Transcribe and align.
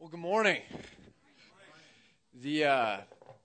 Well, 0.00 0.08
good 0.08 0.20
morning. 0.20 0.62
The 2.40 2.64
uh, 2.64 2.96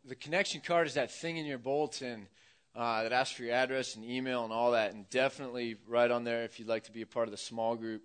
the 0.05 0.15
connection 0.15 0.61
card 0.61 0.87
is 0.87 0.93
that 0.93 1.11
thing 1.11 1.35
in 1.35 1.45
your 1.45 1.57
bulletin 1.57 2.29
uh, 2.73 3.03
that 3.03 3.11
asks 3.11 3.35
for 3.35 3.43
your 3.43 3.51
address 3.51 3.97
and 3.97 4.05
email 4.05 4.45
and 4.45 4.53
all 4.53 4.71
that, 4.71 4.93
and 4.93 5.09
definitely 5.09 5.75
write 5.85 6.11
on 6.11 6.23
there 6.23 6.43
if 6.43 6.57
you'd 6.57 6.69
like 6.69 6.85
to 6.85 6.93
be 6.93 7.01
a 7.01 7.05
part 7.05 7.27
of 7.27 7.31
the 7.31 7.37
small 7.37 7.75
group, 7.75 8.03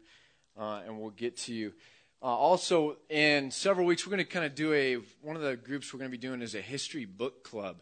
uh, 0.59 0.81
and 0.85 0.99
we'll 0.99 1.11
get 1.11 1.37
to 1.37 1.55
you. 1.55 1.73
Uh, 2.21 2.25
also, 2.25 2.97
in 3.09 3.53
several 3.53 3.87
weeks, 3.87 4.05
we're 4.05 4.11
going 4.11 4.27
to 4.27 4.29
kind 4.29 4.45
of 4.45 4.57
do 4.57 4.73
a 4.73 4.97
one 5.23 5.37
of 5.37 5.43
the 5.43 5.55
groups 5.55 5.95
we're 5.95 6.01
going 6.01 6.11
to 6.11 6.19
be 6.19 6.21
doing 6.21 6.43
is 6.43 6.57
a 6.57 6.61
history 6.61 7.05
book 7.05 7.45
club. 7.45 7.77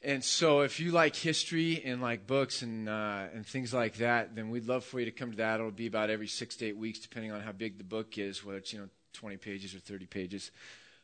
And 0.00 0.22
so, 0.22 0.60
if 0.60 0.78
you 0.78 0.92
like 0.92 1.16
history 1.16 1.82
and 1.84 2.00
like 2.00 2.28
books 2.28 2.62
and 2.62 2.88
uh, 2.88 3.24
and 3.34 3.44
things 3.44 3.74
like 3.74 3.96
that, 3.96 4.36
then 4.36 4.50
we'd 4.50 4.66
love 4.66 4.84
for 4.84 5.00
you 5.00 5.06
to 5.06 5.10
come 5.10 5.32
to 5.32 5.36
that. 5.38 5.58
It'll 5.58 5.72
be 5.72 5.88
about 5.88 6.08
every 6.08 6.28
six 6.28 6.54
to 6.58 6.66
eight 6.66 6.76
weeks, 6.76 7.00
depending 7.00 7.32
on 7.32 7.40
how 7.40 7.50
big 7.50 7.78
the 7.78 7.84
book 7.84 8.16
is, 8.16 8.44
whether 8.44 8.58
it's 8.58 8.72
you 8.72 8.78
know 8.78 8.88
20 9.14 9.36
pages 9.36 9.74
or 9.74 9.78
30 9.78 10.06
pages. 10.06 10.50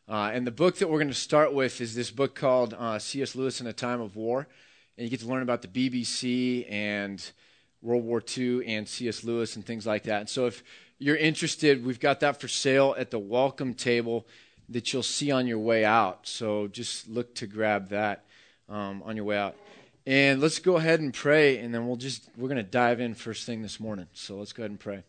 Uh, 0.09 0.31
and 0.35 0.47
the 0.47 0.51
book 0.51 0.77
that 0.79 0.89
we're 0.89 0.99
going 0.99 1.09
to 1.09 1.15
start 1.15 1.55
with 1.55 1.81
is 1.81 1.95
this 1.95 2.11
book 2.11 2.35
called 2.35 2.75
uh, 2.77 2.99
C.S. 2.99 3.37
Lewis 3.37 3.61
in 3.61 3.67
a 3.67 3.73
Time 3.73 4.01
of 4.01 4.17
War. 4.17 4.49
And 4.99 5.05
you 5.05 5.11
get 5.11 5.21
to 5.21 5.29
learn 5.29 5.43
about 5.43 5.63
the 5.63 5.69
BBC 5.69 6.71
and 6.71 7.25
World 7.81 8.05
War 8.05 8.23
II 8.37 8.67
and 8.67 8.89
C.S. 8.89 9.23
Lewis 9.23 9.55
and 9.55 9.65
things 9.65 9.87
like 9.87 10.03
that. 10.05 10.21
And 10.21 10.29
so 10.29 10.47
if 10.47 10.65
you're 10.99 11.17
interested, 11.17 11.85
we've 11.87 12.01
got 12.01 12.21
that 12.21 12.41
for 12.41 12.49
sale 12.49 12.95
at 12.99 13.11
the 13.11 13.19
welcome 13.19 13.73
table 13.75 14.27
that 14.69 14.93
you'll 14.93 15.03
see 15.03 15.31
on 15.31 15.47
your 15.47 15.59
way 15.59 15.85
out. 15.85 16.27
So 16.27 16.67
just 16.67 17.09
look 17.09 17.35
to 17.37 17.47
grab 17.47 17.89
that 17.91 18.25
um, 18.69 19.03
on 19.05 19.17
your 19.17 19.25
way 19.25 19.39
out. 19.39 19.57
And 20.05 20.41
let's 20.41 20.59
go 20.59 20.77
ahead 20.77 21.01
and 21.01 21.15
pray, 21.15 21.59
and 21.59 21.73
then 21.73 21.87
we'll 21.87 21.97
just 21.97 22.29
we're 22.37 22.49
going 22.49 22.57
to 22.57 22.63
dive 22.63 23.01
in 23.01 23.15
first 23.15 23.47
thing 23.47 23.63
this 23.63 23.79
morning. 23.79 24.09
So 24.13 24.37
let's 24.37 24.53
go 24.53 24.63
ahead 24.63 24.71
and 24.71 24.81
pray. 24.81 25.05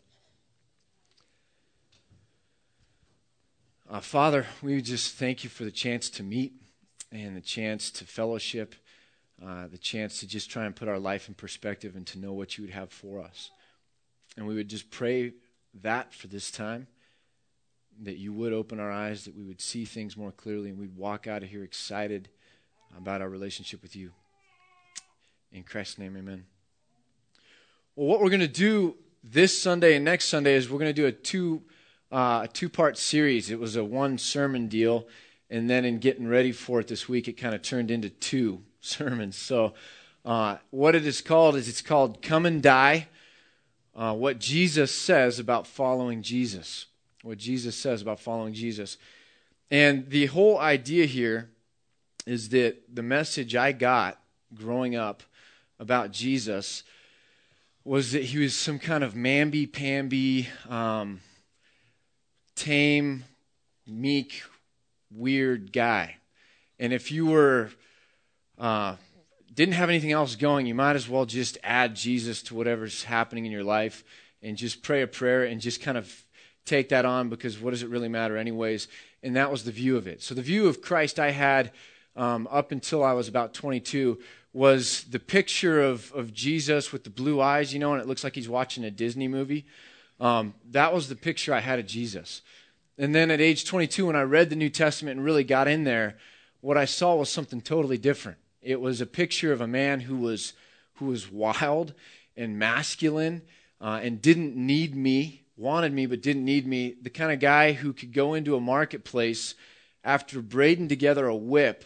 Uh, 3.92 4.00
Father, 4.00 4.46
we 4.62 4.80
just 4.80 5.16
thank 5.16 5.44
you 5.44 5.50
for 5.50 5.64
the 5.64 5.70
chance 5.70 6.08
to 6.08 6.22
meet 6.22 6.54
and 7.10 7.36
the 7.36 7.42
chance 7.42 7.90
to 7.90 8.06
fellowship, 8.06 8.74
uh, 9.46 9.66
the 9.66 9.76
chance 9.76 10.18
to 10.18 10.26
just 10.26 10.50
try 10.50 10.64
and 10.64 10.74
put 10.74 10.88
our 10.88 10.98
life 10.98 11.28
in 11.28 11.34
perspective 11.34 11.94
and 11.94 12.06
to 12.06 12.18
know 12.18 12.32
what 12.32 12.56
you 12.56 12.64
would 12.64 12.72
have 12.72 12.90
for 12.90 13.20
us. 13.20 13.50
And 14.34 14.46
we 14.46 14.54
would 14.54 14.68
just 14.68 14.90
pray 14.90 15.34
that 15.82 16.14
for 16.14 16.26
this 16.26 16.50
time, 16.50 16.86
that 18.00 18.16
you 18.16 18.32
would 18.32 18.54
open 18.54 18.80
our 18.80 18.90
eyes, 18.90 19.26
that 19.26 19.36
we 19.36 19.44
would 19.44 19.60
see 19.60 19.84
things 19.84 20.16
more 20.16 20.32
clearly, 20.32 20.70
and 20.70 20.78
we'd 20.78 20.96
walk 20.96 21.26
out 21.26 21.42
of 21.42 21.50
here 21.50 21.62
excited 21.62 22.30
about 22.96 23.20
our 23.20 23.28
relationship 23.28 23.82
with 23.82 23.94
you. 23.94 24.10
In 25.52 25.64
Christ's 25.64 25.98
name, 25.98 26.16
amen. 26.16 26.46
Well, 27.94 28.06
what 28.06 28.22
we're 28.22 28.30
going 28.30 28.40
to 28.40 28.48
do 28.48 28.96
this 29.22 29.60
Sunday 29.60 29.96
and 29.96 30.04
next 30.06 30.30
Sunday 30.30 30.54
is 30.54 30.70
we're 30.70 30.78
going 30.78 30.88
to 30.88 30.94
do 30.94 31.06
a 31.06 31.12
two 31.12 31.60
uh, 32.12 32.42
a 32.44 32.48
two 32.48 32.68
part 32.68 32.98
series. 32.98 33.50
It 33.50 33.58
was 33.58 33.74
a 33.74 33.84
one 33.84 34.18
sermon 34.18 34.68
deal, 34.68 35.06
and 35.50 35.68
then 35.68 35.84
in 35.84 35.98
getting 35.98 36.28
ready 36.28 36.52
for 36.52 36.80
it 36.80 36.88
this 36.88 37.08
week, 37.08 37.26
it 37.26 37.32
kind 37.32 37.54
of 37.54 37.62
turned 37.62 37.90
into 37.90 38.10
two 38.10 38.62
sermons. 38.80 39.36
So, 39.36 39.74
uh, 40.24 40.58
what 40.70 40.94
it 40.94 41.06
is 41.06 41.20
called 41.20 41.56
is 41.56 41.68
it's 41.68 41.82
called 41.82 42.22
Come 42.22 42.46
and 42.46 42.62
Die. 42.62 43.08
Uh, 43.94 44.14
what 44.14 44.38
Jesus 44.38 44.94
says 44.94 45.38
about 45.38 45.66
following 45.66 46.22
Jesus. 46.22 46.86
What 47.22 47.38
Jesus 47.38 47.76
says 47.76 48.00
about 48.00 48.20
following 48.20 48.54
Jesus. 48.54 48.96
And 49.70 50.08
the 50.08 50.26
whole 50.26 50.58
idea 50.58 51.06
here 51.06 51.50
is 52.26 52.50
that 52.50 52.94
the 52.94 53.02
message 53.02 53.56
I 53.56 53.72
got 53.72 54.18
growing 54.54 54.96
up 54.96 55.22
about 55.78 56.12
Jesus 56.12 56.84
was 57.84 58.12
that 58.12 58.24
he 58.24 58.38
was 58.38 58.54
some 58.54 58.78
kind 58.78 59.02
of 59.02 59.14
mamby 59.14 59.70
pamby, 59.70 60.48
um, 60.68 61.20
tame, 62.62 63.24
meek, 63.88 64.44
weird 65.10 65.72
guy. 65.72 66.14
And 66.78 66.92
if 66.92 67.10
you 67.10 67.26
were 67.26 67.70
uh, 68.56 68.94
didn't 69.52 69.74
have 69.74 69.88
anything 69.88 70.12
else 70.12 70.36
going, 70.36 70.66
you 70.66 70.74
might 70.74 70.94
as 70.94 71.08
well 71.08 71.26
just 71.26 71.58
add 71.64 71.96
Jesus 71.96 72.40
to 72.44 72.54
whatever's 72.54 73.02
happening 73.02 73.46
in 73.46 73.50
your 73.50 73.64
life 73.64 74.04
and 74.42 74.56
just 74.56 74.80
pray 74.80 75.02
a 75.02 75.08
prayer 75.08 75.42
and 75.42 75.60
just 75.60 75.82
kind 75.82 75.98
of 75.98 76.24
take 76.64 76.90
that 76.90 77.04
on 77.04 77.28
because 77.28 77.58
what 77.58 77.70
does 77.72 77.82
it 77.82 77.88
really 77.88 78.08
matter, 78.08 78.36
anyways? 78.36 78.86
And 79.24 79.34
that 79.34 79.50
was 79.50 79.64
the 79.64 79.72
view 79.72 79.96
of 79.96 80.06
it. 80.06 80.22
So 80.22 80.32
the 80.32 80.40
view 80.42 80.68
of 80.68 80.80
Christ 80.80 81.18
I 81.18 81.32
had 81.32 81.72
um, 82.14 82.46
up 82.48 82.70
until 82.70 83.02
I 83.02 83.12
was 83.12 83.26
about 83.26 83.54
22 83.54 84.20
was 84.52 85.02
the 85.10 85.18
picture 85.18 85.82
of, 85.82 86.12
of 86.12 86.32
Jesus 86.32 86.92
with 86.92 87.02
the 87.02 87.10
blue 87.10 87.40
eyes, 87.40 87.72
you 87.72 87.80
know, 87.80 87.92
and 87.92 88.00
it 88.00 88.06
looks 88.06 88.22
like 88.22 88.36
he's 88.36 88.48
watching 88.48 88.84
a 88.84 88.90
Disney 88.92 89.26
movie. 89.26 89.66
Um, 90.20 90.54
that 90.70 90.94
was 90.94 91.08
the 91.08 91.16
picture 91.16 91.52
I 91.52 91.58
had 91.58 91.80
of 91.80 91.86
Jesus. 91.86 92.42
And 92.98 93.14
then 93.14 93.30
at 93.30 93.40
age 93.40 93.64
22, 93.64 94.06
when 94.06 94.16
I 94.16 94.22
read 94.22 94.50
the 94.50 94.56
New 94.56 94.68
Testament 94.68 95.16
and 95.16 95.24
really 95.24 95.44
got 95.44 95.68
in 95.68 95.84
there, 95.84 96.16
what 96.60 96.76
I 96.76 96.84
saw 96.84 97.16
was 97.16 97.30
something 97.30 97.60
totally 97.60 97.98
different. 97.98 98.38
It 98.60 98.80
was 98.80 99.00
a 99.00 99.06
picture 99.06 99.52
of 99.52 99.60
a 99.60 99.66
man 99.66 100.00
who 100.00 100.16
was 100.16 100.52
who 100.94 101.06
was 101.06 101.32
wild 101.32 101.94
and 102.36 102.58
masculine 102.58 103.42
uh, 103.80 104.00
and 104.02 104.22
didn't 104.22 104.54
need 104.54 104.94
me, 104.94 105.42
wanted 105.56 105.92
me 105.92 106.06
but 106.06 106.22
didn't 106.22 106.44
need 106.44 106.66
me. 106.66 106.94
The 107.00 107.10
kind 107.10 107.32
of 107.32 107.40
guy 107.40 107.72
who 107.72 107.92
could 107.92 108.12
go 108.12 108.34
into 108.34 108.54
a 108.54 108.60
marketplace 108.60 109.54
after 110.04 110.40
braiding 110.40 110.88
together 110.88 111.26
a 111.26 111.34
whip 111.34 111.84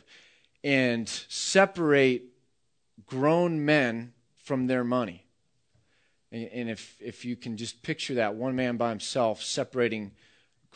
and 0.62 1.09
separate 1.09 2.25
grown 3.06 3.65
men 3.65 4.12
from 4.44 4.67
their 4.67 4.84
money. 4.84 5.25
And, 6.33 6.69
if, 6.69 6.97
if 7.00 7.25
you 7.25 7.37
can 7.37 7.56
just 7.56 7.83
picture 7.83 8.15
that 8.15 8.34
one 8.34 8.56
man 8.56 8.77
by 8.77 8.91
himself 8.91 9.43
separating 9.43 10.12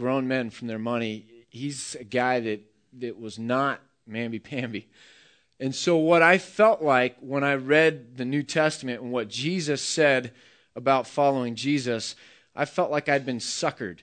grown 0.00 0.26
men 0.26 0.48
from 0.48 0.66
their 0.66 0.78
money, 0.78 1.26
he's 1.50 1.94
a 1.94 2.04
guy 2.04 2.40
that, 2.40 2.60
that 3.00 3.20
was 3.20 3.38
not 3.38 3.82
mamby 4.08 4.42
pamby. 4.42 4.88
And 5.60 5.74
so, 5.74 5.98
what 5.98 6.22
I 6.22 6.38
felt 6.38 6.80
like 6.80 7.18
when 7.20 7.44
I 7.44 7.54
read 7.56 8.16
the 8.16 8.24
New 8.24 8.42
Testament 8.42 9.02
and 9.02 9.12
what 9.12 9.28
Jesus 9.28 9.82
said 9.82 10.32
about 10.74 11.06
following 11.06 11.54
Jesus, 11.54 12.16
I 12.56 12.64
felt 12.64 12.90
like 12.90 13.10
I'd 13.10 13.26
been 13.26 13.40
suckered. 13.40 13.98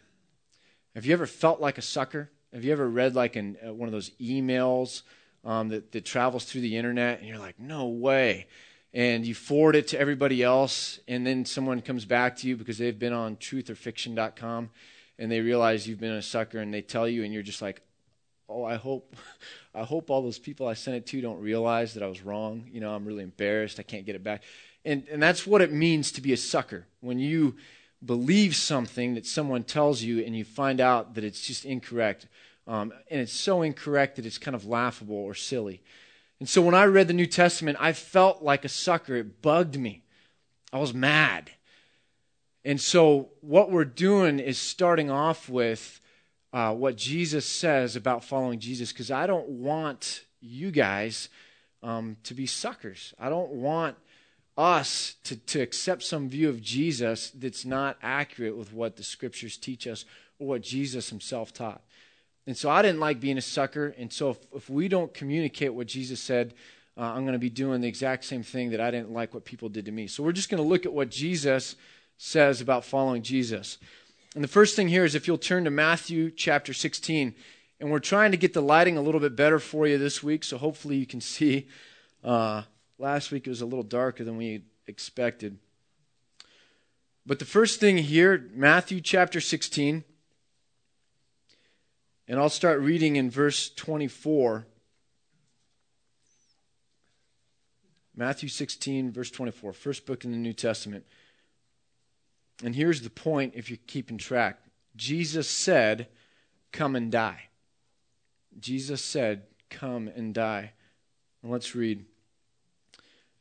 Have 0.94 1.08
you 1.08 1.14
ever 1.14 1.26
felt 1.26 1.60
like 1.60 1.80
a 1.80 1.82
sucker? 1.82 2.30
Have 2.54 2.64
you 2.64 2.72
ever 2.72 2.88
read 2.88 3.16
like 3.16 3.36
an, 3.36 3.58
uh, 3.68 3.74
one 3.74 3.90
of 3.90 3.94
those 3.94 4.12
emails 4.22 5.02
um, 5.44 5.70
that, 5.70 5.92
that 5.94 6.06
travels 6.06 6.46
through 6.46 6.62
the 6.62 6.78
internet 6.78 7.20
and 7.20 7.28
you're 7.28 7.40
like, 7.40 7.60
no 7.60 7.88
way? 7.88 8.46
and 8.94 9.26
you 9.28 9.36
forward 9.36 9.76
it 9.76 9.90
to 9.90 10.00
everybody 10.00 10.42
else, 10.42 11.00
and 11.10 11.28
then 11.28 11.46
someone 11.46 11.82
comes 11.82 12.06
back 12.06 12.38
to 12.38 12.48
you 12.48 12.56
because 12.56 12.78
they've 12.78 12.98
been 12.98 13.14
on 13.14 13.36
truthorfiction.com 13.36 14.70
and 15.20 15.32
they 15.32 15.42
realize 15.42 15.88
you've 15.88 16.00
been 16.00 16.12
a 16.12 16.22
sucker 16.22 16.60
and 16.60 16.74
they 16.74 16.82
tell 16.82 17.08
you, 17.08 17.24
and 17.24 17.34
you're 17.34 17.44
just 17.44 17.62
like, 17.62 17.82
oh, 18.50 18.64
I 18.64 18.76
hope, 18.76 19.16
I 19.76 19.84
hope 19.84 20.10
all 20.10 20.22
those 20.22 20.40
people 20.40 20.68
I 20.68 20.74
sent 20.74 20.98
it 20.98 21.06
to 21.08 21.22
don't 21.22 21.40
realize 21.40 21.94
that 21.94 22.04
I 22.04 22.08
was 22.08 22.22
wrong. 22.22 22.70
You 22.72 22.82
know, 22.82 22.94
I'm 22.94 23.06
really 23.06 23.24
embarrassed. 23.24 23.80
I 23.80 23.84
can't 23.84 24.06
get 24.06 24.16
it 24.16 24.24
back. 24.24 24.44
And, 24.86 25.08
and 25.12 25.22
that's 25.22 25.46
what 25.46 25.62
it 25.62 25.72
means 25.72 26.12
to 26.14 26.22
be 26.22 26.34
a 26.34 26.38
sucker. 26.38 26.88
When 27.02 27.20
you 27.20 27.56
believe 28.06 28.56
something 28.56 29.16
that 29.16 29.26
someone 29.26 29.64
tells 29.64 30.02
you 30.02 30.24
and 30.24 30.36
you 30.36 30.46
find 30.46 30.80
out 30.80 31.16
that 31.16 31.24
it's 31.24 31.42
just 31.42 31.66
incorrect, 31.66 32.28
um, 32.68 32.94
and 33.10 33.20
it's 33.20 33.34
so 33.34 33.62
incorrect 33.62 34.18
that 34.18 34.26
it's 34.26 34.38
kind 34.38 34.56
of 34.56 34.66
laughable 34.66 35.16
or 35.16 35.34
silly. 35.34 35.82
And 36.40 36.48
so 36.48 36.62
when 36.62 36.76
I 36.76 36.86
read 36.86 37.08
the 37.08 37.14
New 37.14 37.26
Testament, 37.26 37.78
I 37.80 37.94
felt 37.94 38.44
like 38.44 38.64
a 38.64 38.70
sucker. 38.70 39.16
It 39.16 39.42
bugged 39.42 39.80
me. 39.80 40.04
I 40.72 40.80
was 40.80 40.94
mad. 40.94 41.52
And 42.68 42.82
so 42.82 43.30
what 43.40 43.72
we're 43.72 43.86
doing 43.86 44.40
is 44.40 44.58
starting 44.58 45.10
off 45.10 45.48
with 45.48 46.02
uh, 46.52 46.74
what 46.74 46.98
Jesus 46.98 47.46
says 47.46 47.96
about 47.96 48.26
following 48.26 48.60
Jesus, 48.60 48.92
because 48.92 49.10
I 49.10 49.26
don't 49.26 49.48
want 49.48 50.26
you 50.42 50.70
guys 50.72 51.30
um, 51.82 52.18
to 52.24 52.34
be 52.34 52.46
suckers. 52.46 53.14
I 53.18 53.30
don't 53.30 53.52
want 53.52 53.96
us 54.58 55.16
to, 55.24 55.38
to 55.38 55.62
accept 55.62 56.04
some 56.04 56.28
view 56.28 56.50
of 56.50 56.62
Jesus 56.62 57.30
that's 57.30 57.64
not 57.64 57.96
accurate 58.02 58.58
with 58.58 58.74
what 58.74 58.98
the 58.98 59.04
scriptures 59.04 59.56
teach 59.56 59.88
us 59.88 60.04
or 60.38 60.48
what 60.48 60.62
Jesus 60.62 61.10
himself 61.10 61.54
taught. 61.54 61.82
And 62.46 62.58
so 62.58 62.70
I 62.70 62.82
didn't 62.82 63.00
like 63.00 63.22
being 63.22 63.38
a 63.38 63.42
sucker. 63.42 63.96
And 63.98 64.12
so 64.12 64.32
if, 64.32 64.40
if 64.54 64.70
we 64.70 64.90
don't 64.90 65.14
communicate 65.14 65.74
what 65.74 65.88
Jesus 65.88 66.20
said, 66.20 66.54
uh, 66.98 67.04
I'm 67.04 67.24
going 67.24 67.32
to 67.32 67.40
be 67.40 67.50
doing 67.50 67.80
the 67.80 67.88
exact 67.88 68.26
same 68.26 68.44
thing 68.44 68.72
that 68.72 68.82
I 68.82 68.92
didn't 68.92 69.14
like 69.14 69.34
what 69.34 69.46
people 69.46 69.70
did 69.70 69.86
to 69.86 69.92
me. 69.94 70.08
So 70.08 70.22
we're 70.22 70.34
just 70.34 70.50
going 70.50 70.62
to 70.62 70.68
look 70.68 70.86
at 70.86 70.92
what 70.92 71.10
Jesus 71.10 71.78
says 72.18 72.62
about 72.62 72.86
following 72.86 73.22
Jesus. 73.22 73.78
And 74.36 74.44
the 74.44 74.50
first 74.50 74.76
thing 74.76 74.90
here 74.90 75.06
is 75.06 75.16
if 75.16 75.28
you'll 75.28 75.38
turn 75.38 75.64
to 75.64 75.72
Matthew 75.72 76.32
chapter 76.32 76.74
16. 76.74 77.36
And 77.80 77.92
we're 77.92 78.00
trying 78.00 78.32
to 78.32 78.38
get 78.38 78.54
the 78.54 78.62
lighting 78.62 78.98
a 78.98 79.02
little 79.02 79.22
bit 79.22 79.36
better 79.36 79.60
for 79.60 79.88
you 79.88 79.98
this 80.00 80.24
week, 80.24 80.44
so 80.44 80.58
hopefully 80.58 80.96
you 80.96 81.06
can 81.06 81.22
see. 81.22 81.68
Uh, 82.24 82.64
last 82.98 83.32
week 83.32 83.46
it 83.46 83.50
was 83.50 83.62
a 83.62 83.66
little 83.66 83.84
darker 83.84 84.24
than 84.24 84.38
we 84.38 84.64
expected. 84.88 85.60
But 87.26 87.40
the 87.40 87.46
first 87.46 87.80
thing 87.80 87.98
here, 87.98 88.50
Matthew 88.54 89.02
chapter 89.02 89.42
16. 89.42 90.04
And 92.30 92.40
I'll 92.40 92.50
start 92.50 92.82
reading 92.82 93.16
in 93.16 93.30
verse 93.30 93.70
24. 93.70 94.66
Matthew 98.16 98.50
16, 98.50 99.12
verse 99.12 99.30
24, 99.30 99.74
first 99.74 100.06
book 100.08 100.26
in 100.26 100.32
the 100.32 100.38
New 100.38 100.54
Testament. 100.54 101.06
And 102.64 102.76
here's 102.76 103.02
the 103.02 103.10
point 103.10 103.54
if 103.56 103.70
you're 103.70 103.80
keeping 103.88 104.18
track 104.18 104.60
Jesus 104.96 105.50
said 105.50 106.08
Come 106.72 106.96
and 106.96 107.12
die. 107.12 107.50
Jesus 108.60 109.04
said, 109.04 109.44
Come 109.70 110.08
and 110.08 110.34
die. 110.34 110.74
And 111.42 111.52
let's 111.52 111.76
read. 111.76 112.06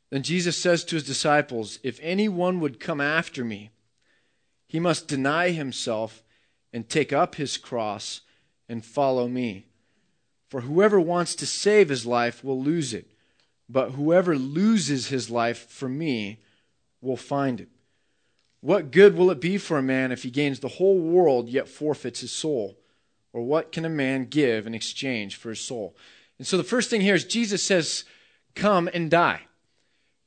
Then 0.09 0.23
Jesus 0.23 0.57
says 0.57 0.83
to 0.85 0.95
his 0.95 1.03
disciples, 1.03 1.79
If 1.83 1.99
anyone 2.01 2.59
would 2.59 2.79
come 2.79 3.01
after 3.01 3.43
me, 3.43 3.71
he 4.65 4.79
must 4.79 5.07
deny 5.07 5.49
himself 5.49 6.23
and 6.71 6.87
take 6.87 7.11
up 7.11 7.35
his 7.35 7.57
cross 7.57 8.21
and 8.69 8.85
follow 8.85 9.27
me. 9.27 9.65
For 10.49 10.61
whoever 10.61 10.99
wants 10.99 11.35
to 11.35 11.45
save 11.45 11.89
his 11.89 12.05
life 12.05 12.43
will 12.43 12.61
lose 12.61 12.93
it, 12.93 13.11
but 13.67 13.91
whoever 13.91 14.37
loses 14.37 15.07
his 15.07 15.29
life 15.29 15.69
for 15.69 15.89
me 15.89 16.39
will 17.01 17.17
find 17.17 17.59
it. 17.59 17.69
What 18.61 18.91
good 18.91 19.15
will 19.15 19.31
it 19.31 19.39
be 19.39 19.57
for 19.57 19.77
a 19.77 19.83
man 19.83 20.11
if 20.11 20.23
he 20.23 20.31
gains 20.31 20.59
the 20.59 20.67
whole 20.67 20.99
world 20.99 21.49
yet 21.49 21.69
forfeits 21.69 22.21
his 22.21 22.31
soul? 22.31 22.77
Or 23.33 23.43
what 23.43 23.71
can 23.71 23.85
a 23.85 23.89
man 23.89 24.25
give 24.25 24.65
in 24.65 24.73
exchange 24.73 25.35
for 25.35 25.49
his 25.49 25.61
soul? 25.61 25.95
And 26.37 26.47
so 26.47 26.57
the 26.57 26.63
first 26.63 26.89
thing 26.89 27.01
here 27.01 27.15
is 27.15 27.25
Jesus 27.25 27.63
says, 27.63 28.03
Come 28.55 28.89
and 28.93 29.11
die. 29.11 29.41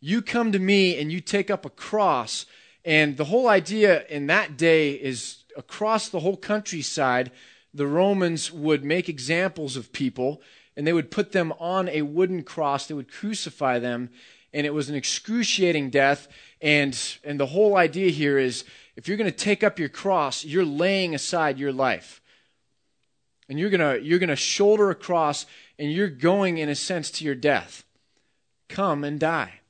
You 0.00 0.22
come 0.22 0.52
to 0.52 0.58
me 0.58 0.98
and 0.98 1.10
you 1.10 1.20
take 1.20 1.50
up 1.50 1.66
a 1.66 1.70
cross. 1.70 2.46
And 2.84 3.16
the 3.16 3.26
whole 3.26 3.48
idea 3.48 4.06
in 4.06 4.28
that 4.28 4.56
day 4.56 4.92
is 4.92 5.44
across 5.56 6.08
the 6.08 6.20
whole 6.20 6.36
countryside, 6.36 7.32
the 7.74 7.86
Romans 7.86 8.50
would 8.50 8.84
make 8.84 9.08
examples 9.08 9.76
of 9.76 9.92
people 9.92 10.40
and 10.76 10.86
they 10.86 10.92
would 10.92 11.10
put 11.10 11.32
them 11.32 11.52
on 11.58 11.88
a 11.88 12.02
wooden 12.02 12.42
cross. 12.42 12.86
They 12.86 12.94
would 12.94 13.12
crucify 13.12 13.78
them. 13.78 14.10
And 14.52 14.66
it 14.66 14.74
was 14.74 14.88
an 14.88 14.96
excruciating 14.96 15.90
death. 15.90 16.26
And, 16.60 16.98
and 17.24 17.40
the 17.40 17.46
whole 17.46 17.76
idea 17.76 18.10
here 18.10 18.38
is 18.38 18.64
if 18.96 19.08
you're 19.08 19.16
going 19.16 19.30
to 19.30 19.36
take 19.36 19.64
up 19.64 19.78
your 19.78 19.88
cross, 19.88 20.44
you're 20.44 20.64
laying 20.64 21.14
aside 21.14 21.58
your 21.58 21.72
life. 21.72 22.20
And 23.48 23.58
you're 23.58 23.70
going 23.70 24.04
you're 24.04 24.18
going 24.18 24.28
to 24.28 24.36
shoulder 24.36 24.90
a 24.90 24.94
cross 24.94 25.46
and 25.78 25.90
you're 25.90 26.08
going, 26.08 26.58
in 26.58 26.68
a 26.68 26.74
sense, 26.74 27.10
to 27.12 27.24
your 27.24 27.34
death. 27.34 27.84
Come 28.68 29.02
and 29.02 29.18
die. 29.18 29.60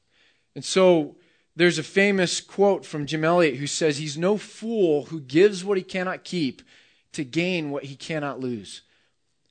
And 0.55 0.65
so 0.65 1.17
there's 1.57 1.79
a 1.79 1.83
famous 1.83 2.41
quote 2.41 2.85
from 2.85 3.07
Jim 3.07 3.25
Elliot 3.25 3.57
who 3.57 3.67
says, 3.67 3.99
He's 3.99 4.19
no 4.19 4.37
fool 4.37 5.07
who 5.07 5.21
gives 5.21 5.65
what 5.65 5.79
he 5.79 5.83
cannot 5.83 6.25
keep 6.25 6.63
to 7.13 7.25
gain 7.25 7.71
what 7.71 7.85
he 7.85 7.97
cannot 7.97 8.41
lose. 8.41 8.83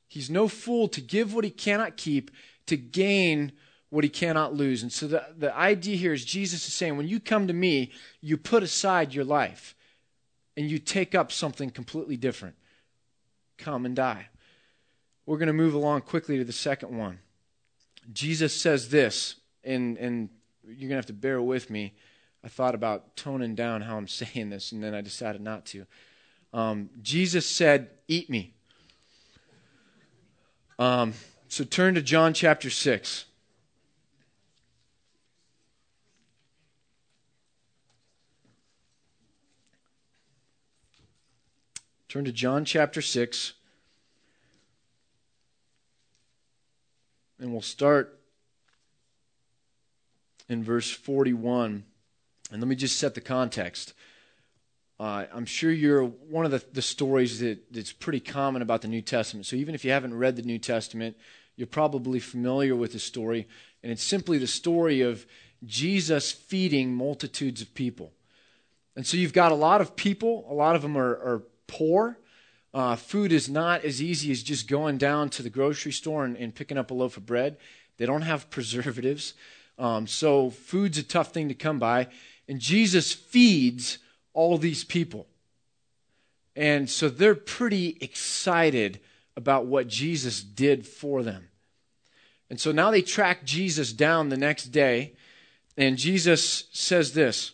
He's 0.08 0.30
no 0.30 0.48
fool 0.48 0.88
to 0.90 1.02
give 1.02 1.34
what 1.34 1.44
he 1.44 1.52
cannot 1.52 1.98
keep 1.98 2.32
to 2.66 2.78
gain 2.78 3.52
what 3.90 4.04
he 4.04 4.10
cannot 4.10 4.54
lose. 4.54 4.84
And 4.84 4.92
so 4.92 5.08
the, 5.08 5.26
the 5.38 5.56
idea 5.56 5.96
here 5.96 6.14
is 6.14 6.24
Jesus 6.24 6.68
is 6.68 6.74
saying, 6.74 6.98
when 6.98 7.08
you 7.08 7.20
come 7.20 7.48
to 7.48 7.54
me, 7.54 7.92
you 8.22 8.38
put 8.38 8.64
aside 8.64 9.14
your 9.14 9.26
life 9.26 9.76
and 10.56 10.70
you 10.70 10.78
take 10.78 11.16
up 11.16 11.32
something 11.32 11.70
completely 11.70 12.18
different. 12.18 12.56
Come 13.58 13.86
and 13.86 13.96
die. 13.96 14.28
We're 15.26 15.38
going 15.38 15.48
to 15.48 15.54
move 15.54 15.74
along 15.74 16.02
quickly 16.02 16.38
to 16.38 16.44
the 16.44 16.54
second 16.54 16.98
one. 16.98 17.20
Jesus 18.14 18.54
says 18.54 18.90
this, 18.90 19.36
and, 19.64 19.98
and 19.98 20.30
you're 20.64 20.76
going 20.76 20.90
to 20.90 20.96
have 20.96 21.06
to 21.08 21.14
bear 21.14 21.42
with 21.42 21.70
me. 21.70 21.94
I 22.44 22.48
thought 22.48 22.76
about 22.76 23.16
toning 23.16 23.56
down 23.56 23.82
how 23.82 23.98
I'm 23.98 24.08
saying 24.08 24.50
this, 24.50 24.72
and 24.72 24.84
then 24.84 24.94
I 24.94 25.02
decided 25.02 25.42
not 25.42 25.66
to. 25.68 25.86
Um, 26.54 26.90
Jesus 27.02 27.46
said, 27.46 27.90
Eat 28.08 28.30
me. 28.30 28.54
Um, 30.80 31.14
so 31.48 31.64
turn 31.64 31.96
to 31.96 32.02
John 32.02 32.34
chapter 32.34 32.70
6. 32.70 33.26
Turn 42.10 42.26
to 42.26 42.32
John 42.32 42.66
chapter 42.66 43.04
6. 43.04 43.54
And 47.40 47.52
we'll 47.52 47.62
start 47.62 48.20
in 50.50 50.64
verse 50.64 50.90
41. 50.90 51.84
And 52.52 52.62
let 52.62 52.68
me 52.68 52.76
just 52.76 52.98
set 52.98 53.14
the 53.14 53.22
context. 53.22 53.94
Uh, 55.00 55.26
I'm 55.32 55.46
sure 55.46 55.72
you're 55.72 56.04
one 56.04 56.46
of 56.46 56.52
the, 56.52 56.64
the 56.74 56.82
stories 56.82 57.42
that, 57.42 57.72
that's 57.72 57.94
pretty 57.94 58.20
common 58.20 58.64
about 58.64 58.82
the 58.82 58.88
New 58.88 59.04
Testament. 59.04 59.46
So 59.46 59.56
even 59.56 59.76
if 59.76 59.86
you 59.86 59.92
haven't 59.92 60.18
read 60.18 60.36
the 60.36 60.42
New 60.42 60.58
Testament, 60.58 61.16
you're 61.58 61.68
probably 61.68 62.20
familiar 62.20 62.76
with 62.76 62.94
the 62.94 63.00
story. 63.00 63.48
And 63.84 63.92
it's 63.92 64.04
simply 64.04 64.40
the 64.40 64.48
story 64.48 65.02
of 65.02 65.28
Jesus 65.64 66.32
feeding 66.32 66.96
multitudes 66.96 67.62
of 67.62 67.76
people. 67.76 68.14
And 68.96 69.06
so 69.06 69.16
you've 69.16 69.32
got 69.32 69.52
a 69.52 69.56
lot 69.56 69.80
of 69.80 69.96
people, 69.96 70.48
a 70.50 70.56
lot 70.56 70.76
of 70.76 70.82
them 70.82 70.98
are, 70.98 71.12
are 71.12 71.44
poor. 71.70 72.18
Uh, 72.74 72.96
food 72.98 73.32
is 73.32 73.48
not 73.48 73.86
as 73.86 74.02
easy 74.02 74.32
as 74.32 74.44
just 74.44 74.68
going 74.68 74.98
down 74.98 75.30
to 75.30 75.42
the 75.42 75.50
grocery 75.50 75.94
store 75.94 76.26
and, 76.26 76.36
and 76.36 76.54
picking 76.54 76.78
up 76.78 76.92
a 76.92 76.94
loaf 76.94 77.16
of 77.16 77.26
bread. 77.26 77.58
They 77.98 78.06
don't 78.06 78.24
have 78.24 78.50
preservatives. 78.52 79.34
Um, 79.78 80.08
so 80.08 80.50
food's 80.50 80.98
a 80.98 81.04
tough 81.04 81.32
thing 81.32 81.48
to 81.48 81.54
come 81.54 81.80
by. 81.80 82.08
And 82.48 82.60
Jesus 82.60 83.14
feeds 83.14 84.00
all 84.34 84.58
these 84.58 84.84
people. 84.84 85.28
And 86.56 86.90
so 86.90 87.08
they're 87.08 87.36
pretty 87.36 87.98
excited 88.02 89.00
about 89.38 89.66
what 89.66 89.88
Jesus 89.88 90.44
did 90.44 90.86
for 90.86 91.24
them. 91.24 91.48
And 92.50 92.60
so 92.60 92.72
now 92.72 92.92
they 92.92 93.02
track 93.02 93.46
Jesus 93.46 93.94
down 93.94 94.30
the 94.30 94.38
next 94.38 94.66
day. 94.66 95.14
And 95.78 95.98
Jesus 95.98 96.66
says 96.74 97.14
this 97.14 97.54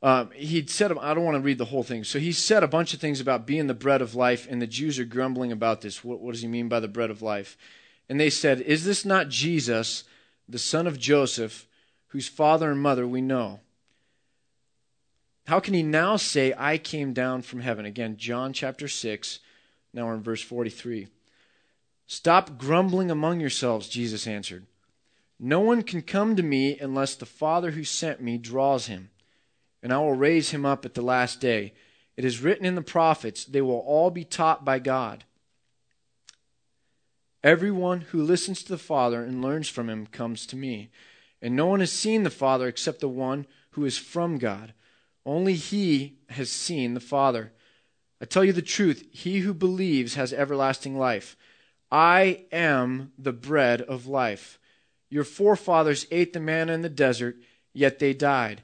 um, 0.00 0.30
he'd 0.30 0.70
said, 0.70 0.96
I 0.96 1.12
don't 1.12 1.24
want 1.24 1.36
to 1.36 1.42
read 1.42 1.58
the 1.58 1.64
whole 1.64 1.82
thing. 1.82 2.04
So 2.04 2.18
he 2.18 2.30
said 2.30 2.62
a 2.62 2.68
bunch 2.68 2.94
of 2.94 3.00
things 3.00 3.20
about 3.20 3.46
being 3.46 3.66
the 3.66 3.74
bread 3.74 4.00
of 4.00 4.14
life, 4.14 4.46
and 4.48 4.62
the 4.62 4.66
Jews 4.66 4.98
are 4.98 5.04
grumbling 5.04 5.50
about 5.50 5.80
this. 5.80 6.04
What, 6.04 6.20
what 6.20 6.32
does 6.32 6.42
he 6.42 6.48
mean 6.48 6.68
by 6.68 6.78
the 6.80 6.88
bread 6.88 7.10
of 7.10 7.20
life? 7.20 7.56
And 8.08 8.20
they 8.20 8.30
said, 8.30 8.60
Is 8.60 8.84
this 8.84 9.04
not 9.04 9.28
Jesus, 9.28 10.04
the 10.48 10.58
son 10.58 10.86
of 10.86 11.00
Joseph, 11.00 11.66
whose 12.08 12.28
father 12.28 12.70
and 12.70 12.80
mother 12.80 13.08
we 13.08 13.20
know? 13.20 13.60
How 15.48 15.58
can 15.60 15.74
he 15.74 15.82
now 15.82 16.16
say, 16.16 16.54
I 16.56 16.78
came 16.78 17.12
down 17.12 17.42
from 17.42 17.60
heaven? 17.60 17.84
Again, 17.84 18.18
John 18.18 18.52
chapter 18.52 18.86
6. 18.86 19.40
Now 19.92 20.06
we're 20.06 20.14
in 20.14 20.22
verse 20.22 20.42
43. 20.42 21.08
Stop 22.06 22.56
grumbling 22.56 23.10
among 23.10 23.40
yourselves, 23.40 23.88
Jesus 23.88 24.26
answered. 24.26 24.66
No 25.40 25.60
one 25.60 25.82
can 25.82 26.02
come 26.02 26.36
to 26.36 26.42
me 26.42 26.78
unless 26.78 27.14
the 27.14 27.26
Father 27.26 27.72
who 27.72 27.84
sent 27.84 28.20
me 28.20 28.38
draws 28.38 28.86
him 28.86 29.10
and 29.82 29.92
I 29.92 29.98
will 29.98 30.14
raise 30.14 30.50
him 30.50 30.66
up 30.66 30.84
at 30.84 30.94
the 30.94 31.02
last 31.02 31.40
day. 31.40 31.74
It 32.16 32.24
is 32.24 32.40
written 32.40 32.64
in 32.64 32.74
the 32.74 32.82
prophets, 32.82 33.44
they 33.44 33.62
will 33.62 33.78
all 33.78 34.10
be 34.10 34.24
taught 34.24 34.64
by 34.64 34.78
God. 34.78 35.24
Everyone 37.44 38.00
who 38.00 38.22
listens 38.22 38.62
to 38.62 38.68
the 38.68 38.78
Father 38.78 39.22
and 39.22 39.40
learns 39.40 39.68
from 39.68 39.88
him 39.88 40.06
comes 40.06 40.44
to 40.46 40.56
me. 40.56 40.90
And 41.40 41.54
no 41.54 41.66
one 41.66 41.80
has 41.80 41.92
seen 41.92 42.24
the 42.24 42.30
Father 42.30 42.66
except 42.66 43.00
the 43.00 43.08
one 43.08 43.46
who 43.70 43.84
is 43.84 43.96
from 43.96 44.38
God. 44.38 44.74
Only 45.24 45.54
he 45.54 46.18
has 46.30 46.50
seen 46.50 46.94
the 46.94 47.00
Father. 47.00 47.52
I 48.20 48.24
tell 48.24 48.44
you 48.44 48.52
the 48.52 48.62
truth, 48.62 49.06
he 49.12 49.40
who 49.40 49.54
believes 49.54 50.14
has 50.14 50.32
everlasting 50.32 50.98
life. 50.98 51.36
I 51.92 52.46
am 52.50 53.12
the 53.16 53.32
bread 53.32 53.80
of 53.82 54.06
life. 54.06 54.58
Your 55.08 55.24
forefathers 55.24 56.06
ate 56.10 56.32
the 56.32 56.40
manna 56.40 56.72
in 56.72 56.82
the 56.82 56.88
desert, 56.88 57.36
yet 57.72 57.98
they 58.00 58.12
died. 58.12 58.62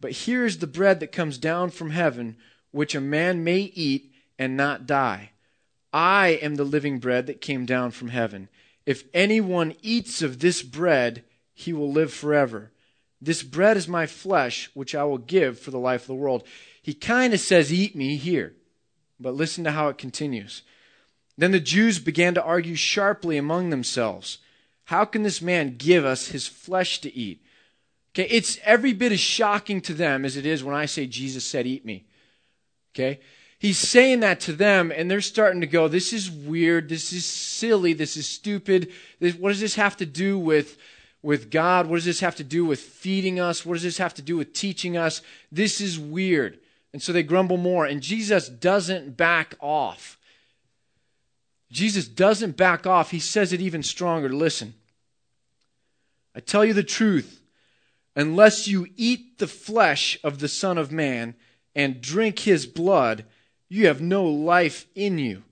But 0.00 0.12
here 0.12 0.44
is 0.44 0.58
the 0.58 0.66
bread 0.66 1.00
that 1.00 1.12
comes 1.12 1.38
down 1.38 1.70
from 1.70 1.90
heaven, 1.90 2.36
which 2.70 2.94
a 2.94 3.00
man 3.00 3.42
may 3.44 3.60
eat 3.60 4.12
and 4.38 4.56
not 4.56 4.86
die. 4.86 5.30
I 5.92 6.38
am 6.42 6.56
the 6.56 6.64
living 6.64 6.98
bread 6.98 7.26
that 7.26 7.40
came 7.40 7.64
down 7.64 7.90
from 7.90 8.08
heaven. 8.08 8.48
If 8.84 9.04
anyone 9.14 9.74
eats 9.82 10.22
of 10.22 10.38
this 10.38 10.62
bread, 10.62 11.24
he 11.54 11.72
will 11.72 11.90
live 11.90 12.12
forever. 12.12 12.70
This 13.20 13.42
bread 13.42 13.76
is 13.76 13.88
my 13.88 14.06
flesh, 14.06 14.70
which 14.74 14.94
I 14.94 15.04
will 15.04 15.18
give 15.18 15.58
for 15.58 15.70
the 15.70 15.78
life 15.78 16.02
of 16.02 16.08
the 16.08 16.14
world. 16.14 16.46
He 16.82 16.92
kind 16.92 17.32
of 17.32 17.40
says, 17.40 17.72
Eat 17.72 17.96
me 17.96 18.16
here. 18.16 18.54
But 19.18 19.34
listen 19.34 19.64
to 19.64 19.70
how 19.70 19.88
it 19.88 19.98
continues. 19.98 20.62
Then 21.38 21.52
the 21.52 21.60
Jews 21.60 21.98
began 21.98 22.34
to 22.34 22.42
argue 22.42 22.74
sharply 22.74 23.36
among 23.36 23.70
themselves 23.70 24.38
How 24.84 25.04
can 25.04 25.22
this 25.22 25.42
man 25.42 25.76
give 25.78 26.04
us 26.04 26.28
his 26.28 26.46
flesh 26.46 27.00
to 27.00 27.14
eat? 27.14 27.42
Okay, 28.16 28.34
it's 28.34 28.58
every 28.64 28.94
bit 28.94 29.12
as 29.12 29.20
shocking 29.20 29.82
to 29.82 29.92
them 29.92 30.24
as 30.24 30.38
it 30.38 30.46
is 30.46 30.64
when 30.64 30.74
I 30.74 30.86
say 30.86 31.06
Jesus 31.06 31.44
said, 31.44 31.66
Eat 31.66 31.84
me. 31.84 32.06
Okay? 32.94 33.20
He's 33.58 33.76
saying 33.76 34.20
that 34.20 34.40
to 34.40 34.54
them, 34.54 34.90
and 34.90 35.10
they're 35.10 35.20
starting 35.20 35.60
to 35.60 35.66
go, 35.66 35.86
This 35.86 36.14
is 36.14 36.30
weird. 36.30 36.88
This 36.88 37.12
is 37.12 37.26
silly. 37.26 37.92
This 37.92 38.16
is 38.16 38.26
stupid. 38.26 38.90
This, 39.20 39.34
what 39.34 39.50
does 39.50 39.60
this 39.60 39.74
have 39.74 39.98
to 39.98 40.06
do 40.06 40.38
with, 40.38 40.78
with 41.20 41.50
God? 41.50 41.88
What 41.88 41.96
does 41.96 42.06
this 42.06 42.20
have 42.20 42.36
to 42.36 42.44
do 42.44 42.64
with 42.64 42.80
feeding 42.80 43.38
us? 43.38 43.66
What 43.66 43.74
does 43.74 43.82
this 43.82 43.98
have 43.98 44.14
to 44.14 44.22
do 44.22 44.38
with 44.38 44.54
teaching 44.54 44.96
us? 44.96 45.20
This 45.52 45.82
is 45.82 45.98
weird. 45.98 46.58
And 46.94 47.02
so 47.02 47.12
they 47.12 47.22
grumble 47.22 47.58
more, 47.58 47.84
and 47.84 48.00
Jesus 48.00 48.48
doesn't 48.48 49.18
back 49.18 49.56
off. 49.60 50.18
Jesus 51.70 52.08
doesn't 52.08 52.56
back 52.56 52.86
off. 52.86 53.10
He 53.10 53.20
says 53.20 53.52
it 53.52 53.60
even 53.60 53.82
stronger. 53.82 54.30
Listen, 54.30 54.72
I 56.34 56.40
tell 56.40 56.64
you 56.64 56.72
the 56.72 56.82
truth 56.82 57.42
unless 58.16 58.66
you 58.66 58.88
eat 58.96 59.38
the 59.38 59.46
flesh 59.46 60.18
of 60.24 60.38
the 60.38 60.48
Son 60.48 60.78
of 60.78 60.90
Man 60.90 61.34
and 61.74 62.00
drink 62.00 62.40
his 62.40 62.66
blood, 62.66 63.26
You 63.68 63.86
have 63.86 64.00
no 64.00 64.24
life 64.24 64.86
in 64.94 65.18
you. 65.18 65.42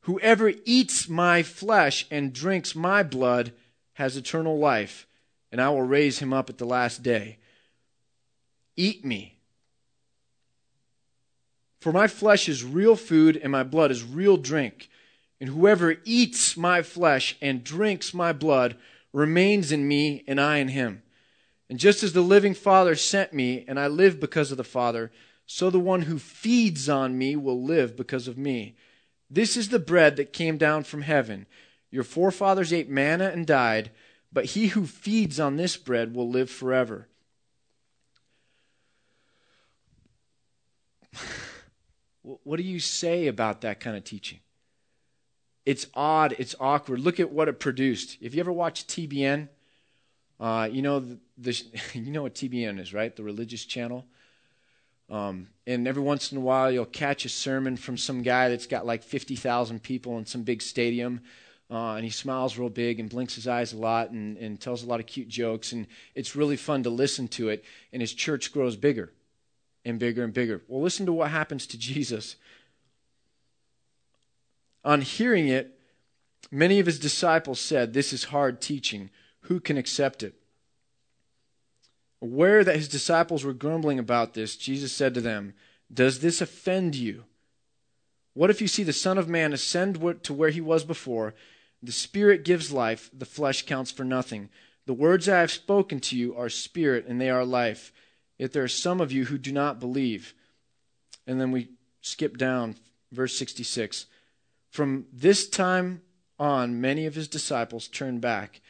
Whoever 0.00 0.52
eats 0.66 1.08
my 1.08 1.42
flesh 1.42 2.06
and 2.10 2.34
drinks 2.34 2.74
my 2.74 3.02
blood 3.02 3.52
has 3.94 4.16
eternal 4.16 4.58
life, 4.58 5.06
and 5.50 5.60
I 5.60 5.70
will 5.70 5.82
raise 5.82 6.18
him 6.18 6.34
up 6.34 6.50
at 6.50 6.58
the 6.58 6.66
last 6.66 7.02
day. 7.02 7.38
Eat 8.76 9.04
me. 9.04 9.38
For 11.80 11.92
my 11.92 12.06
flesh 12.06 12.48
is 12.48 12.64
real 12.64 12.96
food, 12.96 13.36
and 13.36 13.50
my 13.50 13.62
blood 13.62 13.90
is 13.90 14.04
real 14.04 14.36
drink. 14.36 14.90
And 15.40 15.48
whoever 15.48 15.96
eats 16.04 16.56
my 16.56 16.82
flesh 16.82 17.36
and 17.40 17.64
drinks 17.64 18.12
my 18.12 18.32
blood 18.32 18.76
remains 19.12 19.72
in 19.72 19.86
me, 19.86 20.24
and 20.26 20.40
I 20.40 20.58
in 20.58 20.68
him. 20.68 21.03
And 21.74 21.80
just 21.80 22.04
as 22.04 22.12
the 22.12 22.20
living 22.20 22.54
Father 22.54 22.94
sent 22.94 23.32
me, 23.32 23.64
and 23.66 23.80
I 23.80 23.88
live 23.88 24.20
because 24.20 24.52
of 24.52 24.56
the 24.56 24.62
Father, 24.62 25.10
so 25.44 25.70
the 25.70 25.80
one 25.80 26.02
who 26.02 26.20
feeds 26.20 26.88
on 26.88 27.18
me 27.18 27.34
will 27.34 27.60
live 27.60 27.96
because 27.96 28.28
of 28.28 28.38
me. 28.38 28.76
This 29.28 29.56
is 29.56 29.70
the 29.70 29.80
bread 29.80 30.14
that 30.14 30.32
came 30.32 30.56
down 30.56 30.84
from 30.84 31.02
heaven. 31.02 31.46
Your 31.90 32.04
forefathers 32.04 32.72
ate 32.72 32.88
manna 32.88 33.24
and 33.24 33.44
died, 33.44 33.90
but 34.32 34.44
he 34.44 34.68
who 34.68 34.86
feeds 34.86 35.40
on 35.40 35.56
this 35.56 35.76
bread 35.76 36.14
will 36.14 36.30
live 36.30 36.48
forever. 36.48 37.08
what 42.22 42.56
do 42.58 42.62
you 42.62 42.78
say 42.78 43.26
about 43.26 43.62
that 43.62 43.80
kind 43.80 43.96
of 43.96 44.04
teaching? 44.04 44.38
It's 45.66 45.88
odd, 45.92 46.36
it's 46.38 46.54
awkward. 46.60 47.00
Look 47.00 47.18
at 47.18 47.32
what 47.32 47.48
it 47.48 47.58
produced. 47.58 48.16
If 48.20 48.32
you 48.32 48.38
ever 48.38 48.52
watched 48.52 48.86
TBN, 48.86 49.48
uh, 50.44 50.68
you 50.70 50.82
know 50.82 51.00
the, 51.00 51.18
the, 51.38 51.62
you 51.94 52.12
know 52.12 52.22
what 52.22 52.34
TBN 52.34 52.78
is, 52.78 52.92
right? 52.92 53.16
The 53.16 53.22
religious 53.22 53.64
channel. 53.64 54.04
Um, 55.08 55.48
and 55.66 55.88
every 55.88 56.02
once 56.02 56.32
in 56.32 56.38
a 56.38 56.40
while, 56.42 56.70
you'll 56.70 56.84
catch 56.84 57.24
a 57.24 57.30
sermon 57.30 57.78
from 57.78 57.96
some 57.96 58.22
guy 58.22 58.50
that's 58.50 58.66
got 58.66 58.84
like 58.84 59.02
50,000 59.02 59.82
people 59.82 60.18
in 60.18 60.26
some 60.26 60.42
big 60.42 60.60
stadium. 60.60 61.22
Uh, 61.70 61.94
and 61.94 62.04
he 62.04 62.10
smiles 62.10 62.58
real 62.58 62.68
big 62.68 63.00
and 63.00 63.08
blinks 63.08 63.36
his 63.36 63.48
eyes 63.48 63.72
a 63.72 63.76
lot 63.78 64.10
and, 64.10 64.36
and 64.36 64.60
tells 64.60 64.82
a 64.82 64.86
lot 64.86 65.00
of 65.00 65.06
cute 65.06 65.28
jokes. 65.28 65.72
And 65.72 65.86
it's 66.14 66.36
really 66.36 66.56
fun 66.56 66.82
to 66.82 66.90
listen 66.90 67.26
to 67.28 67.48
it. 67.48 67.64
And 67.90 68.02
his 68.02 68.12
church 68.12 68.52
grows 68.52 68.76
bigger 68.76 69.14
and 69.82 69.98
bigger 69.98 70.24
and 70.24 70.34
bigger. 70.34 70.60
Well, 70.68 70.82
listen 70.82 71.06
to 71.06 71.12
what 71.12 71.30
happens 71.30 71.66
to 71.68 71.78
Jesus. 71.78 72.36
On 74.84 75.00
hearing 75.00 75.48
it, 75.48 75.78
many 76.50 76.80
of 76.80 76.86
his 76.86 76.98
disciples 76.98 77.60
said, 77.60 77.94
This 77.94 78.12
is 78.12 78.24
hard 78.24 78.60
teaching. 78.60 79.08
Who 79.44 79.60
can 79.60 79.76
accept 79.76 80.22
it? 80.22 80.34
Aware 82.22 82.64
that 82.64 82.76
his 82.76 82.88
disciples 82.88 83.44
were 83.44 83.52
grumbling 83.52 83.98
about 83.98 84.32
this, 84.32 84.56
Jesus 84.56 84.92
said 84.92 85.12
to 85.14 85.20
them, 85.20 85.54
Does 85.92 86.20
this 86.20 86.40
offend 86.40 86.94
you? 86.94 87.24
What 88.32 88.50
if 88.50 88.60
you 88.62 88.68
see 88.68 88.82
the 88.82 88.92
Son 88.92 89.18
of 89.18 89.28
Man 89.28 89.52
ascend 89.52 90.00
to 90.24 90.32
where 90.32 90.50
he 90.50 90.60
was 90.60 90.84
before? 90.84 91.34
The 91.82 91.92
Spirit 91.92 92.44
gives 92.44 92.72
life, 92.72 93.10
the 93.12 93.26
flesh 93.26 93.66
counts 93.66 93.90
for 93.90 94.04
nothing. 94.04 94.48
The 94.86 94.94
words 94.94 95.28
I 95.28 95.40
have 95.40 95.50
spoken 95.50 96.00
to 96.00 96.16
you 96.16 96.34
are 96.34 96.48
spirit 96.48 97.06
and 97.06 97.20
they 97.20 97.30
are 97.30 97.44
life. 97.44 97.92
Yet 98.38 98.52
there 98.52 98.64
are 98.64 98.68
some 98.68 99.00
of 99.00 99.12
you 99.12 99.26
who 99.26 99.38
do 99.38 99.52
not 99.52 99.80
believe. 99.80 100.34
And 101.26 101.40
then 101.40 101.52
we 101.52 101.68
skip 102.00 102.38
down, 102.38 102.76
verse 103.12 103.36
66. 103.38 104.06
From 104.70 105.06
this 105.12 105.48
time 105.48 106.02
on, 106.38 106.80
many 106.80 107.06
of 107.06 107.14
his 107.14 107.28
disciples 107.28 107.86
turned 107.86 108.20
back 108.20 108.60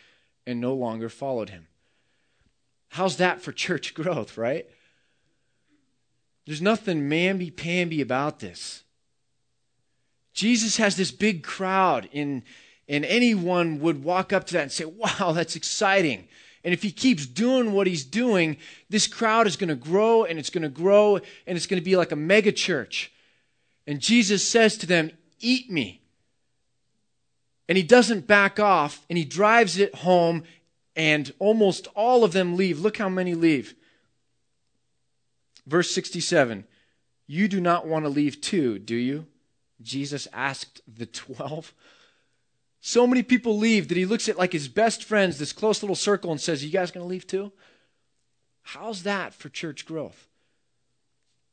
and 0.47 0.61
no 0.61 0.75
longer 0.75 1.09
followed 1.09 1.51
him. 1.51 1.69
How's 2.91 3.17
that 3.17 3.43
for 3.43 3.53
church 3.53 3.95
growth, 3.95 4.37
right? 4.37 4.67
There's 6.47 6.63
nothing 6.63 7.09
mamby 7.09 7.57
pamby 7.57 8.01
about 8.01 8.41
this. 8.41 8.83
Jesus 10.35 10.77
has 10.77 10.97
this 10.97 11.11
big 11.13 11.43
crowd, 11.43 12.09
and, 12.13 12.43
and 12.89 13.05
anyone 13.05 13.81
would 13.81 14.03
walk 14.03 14.33
up 14.33 14.47
to 14.49 14.55
that 14.55 14.63
and 14.63 14.73
say, 14.73 14.85
Wow, 14.85 15.33
that's 15.33 15.57
exciting. 15.57 16.29
And 16.65 16.73
if 16.73 16.83
he 16.83 16.91
keeps 16.91 17.27
doing 17.27 17.73
what 17.73 17.87
he's 17.87 18.05
doing, 18.05 18.57
this 18.89 19.07
crowd 19.07 19.47
is 19.47 19.57
going 19.57 19.69
to 19.69 19.75
grow 19.75 20.25
and 20.25 20.39
it's 20.39 20.49
going 20.49 20.63
to 20.63 20.71
grow 20.71 21.17
and 21.47 21.57
it's 21.57 21.67
going 21.67 21.81
to 21.81 21.85
be 21.85 21.97
like 21.97 22.11
a 22.11 22.17
mega 22.17 22.53
church. 22.53 23.13
And 23.87 24.01
Jesus 24.01 24.47
says 24.49 24.79
to 24.79 24.87
them, 24.87 25.11
Eat 25.41 25.71
me. 25.71 26.01
And 27.69 27.79
he 27.79 27.85
doesn't 27.85 28.27
back 28.27 28.61
off 28.61 29.05
and 29.09 29.17
he 29.17 29.25
drives 29.25 29.79
it 29.79 29.95
home 29.95 30.45
and 30.97 31.33
almost 31.39 31.89
all 31.95 32.25
of 32.25 32.33
them 32.33 32.57
leave. 32.57 32.81
Look 32.81 32.99
how 32.99 33.09
many 33.09 33.35
leave. 33.35 33.75
Verse 35.67 35.91
67 35.91 36.65
You 37.27 37.49
do 37.49 37.61
not 37.61 37.87
want 37.87 38.05
to 38.05 38.11
leave 38.11 38.41
too, 38.41 38.79
do 38.79 38.97
you? 38.97 39.27
Jesus 39.83 40.29
asked 40.33 40.81
the 40.87 41.07
12. 41.07 41.73
So 42.81 43.07
many 43.07 43.23
people 43.23 43.57
leave 43.57 43.89
that 43.89 43.97
he 43.97 44.05
looks 44.05 44.29
at 44.29 44.39
like 44.39 44.53
his 44.53 44.69
best 44.69 45.05
friends, 45.05 45.39
this 45.39 45.53
close 45.53 45.83
little 45.83 45.97
circle, 45.97 46.31
and 46.31 46.41
says, 46.41 46.65
You 46.65 46.71
guys 46.71 46.91
going 46.91 47.05
to 47.05 47.09
leave 47.09 47.27
too? 47.27 47.51
How's 48.63 49.03
that 49.05 49.35
for 49.35 49.49
church 49.49 49.87
growth? 49.87 50.29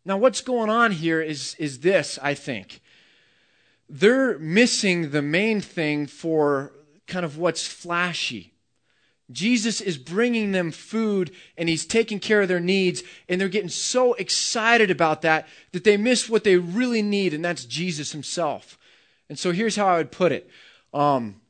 Now, 0.03 0.17
what's 0.17 0.41
going 0.41 0.69
on 0.69 0.91
here 0.91 1.21
is, 1.21 1.55
is 1.59 1.79
this, 1.79 2.17
I 2.21 2.33
think. 2.33 2.81
They're 3.93 4.39
missing 4.39 5.11
the 5.11 5.21
main 5.21 5.59
thing 5.59 6.07
for 6.07 6.71
kind 7.07 7.25
of 7.25 7.37
what's 7.37 7.67
flashy. 7.67 8.53
Jesus 9.29 9.81
is 9.81 9.97
bringing 9.97 10.53
them 10.53 10.71
food 10.71 11.31
and 11.57 11.67
he's 11.67 11.85
taking 11.85 12.19
care 12.19 12.41
of 12.41 12.47
their 12.47 12.61
needs, 12.61 13.03
and 13.27 13.39
they're 13.39 13.49
getting 13.49 13.69
so 13.69 14.13
excited 14.13 14.91
about 14.91 15.23
that 15.23 15.45
that 15.73 15.83
they 15.83 15.97
miss 15.97 16.29
what 16.29 16.45
they 16.45 16.55
really 16.55 17.01
need, 17.01 17.33
and 17.33 17.43
that's 17.43 17.65
Jesus 17.65 18.13
himself. 18.13 18.77
And 19.27 19.37
so 19.37 19.51
here's 19.51 19.75
how 19.75 19.87
I 19.87 19.97
would 19.97 20.11
put 20.11 20.31
it 20.31 20.49
um, 20.93 21.41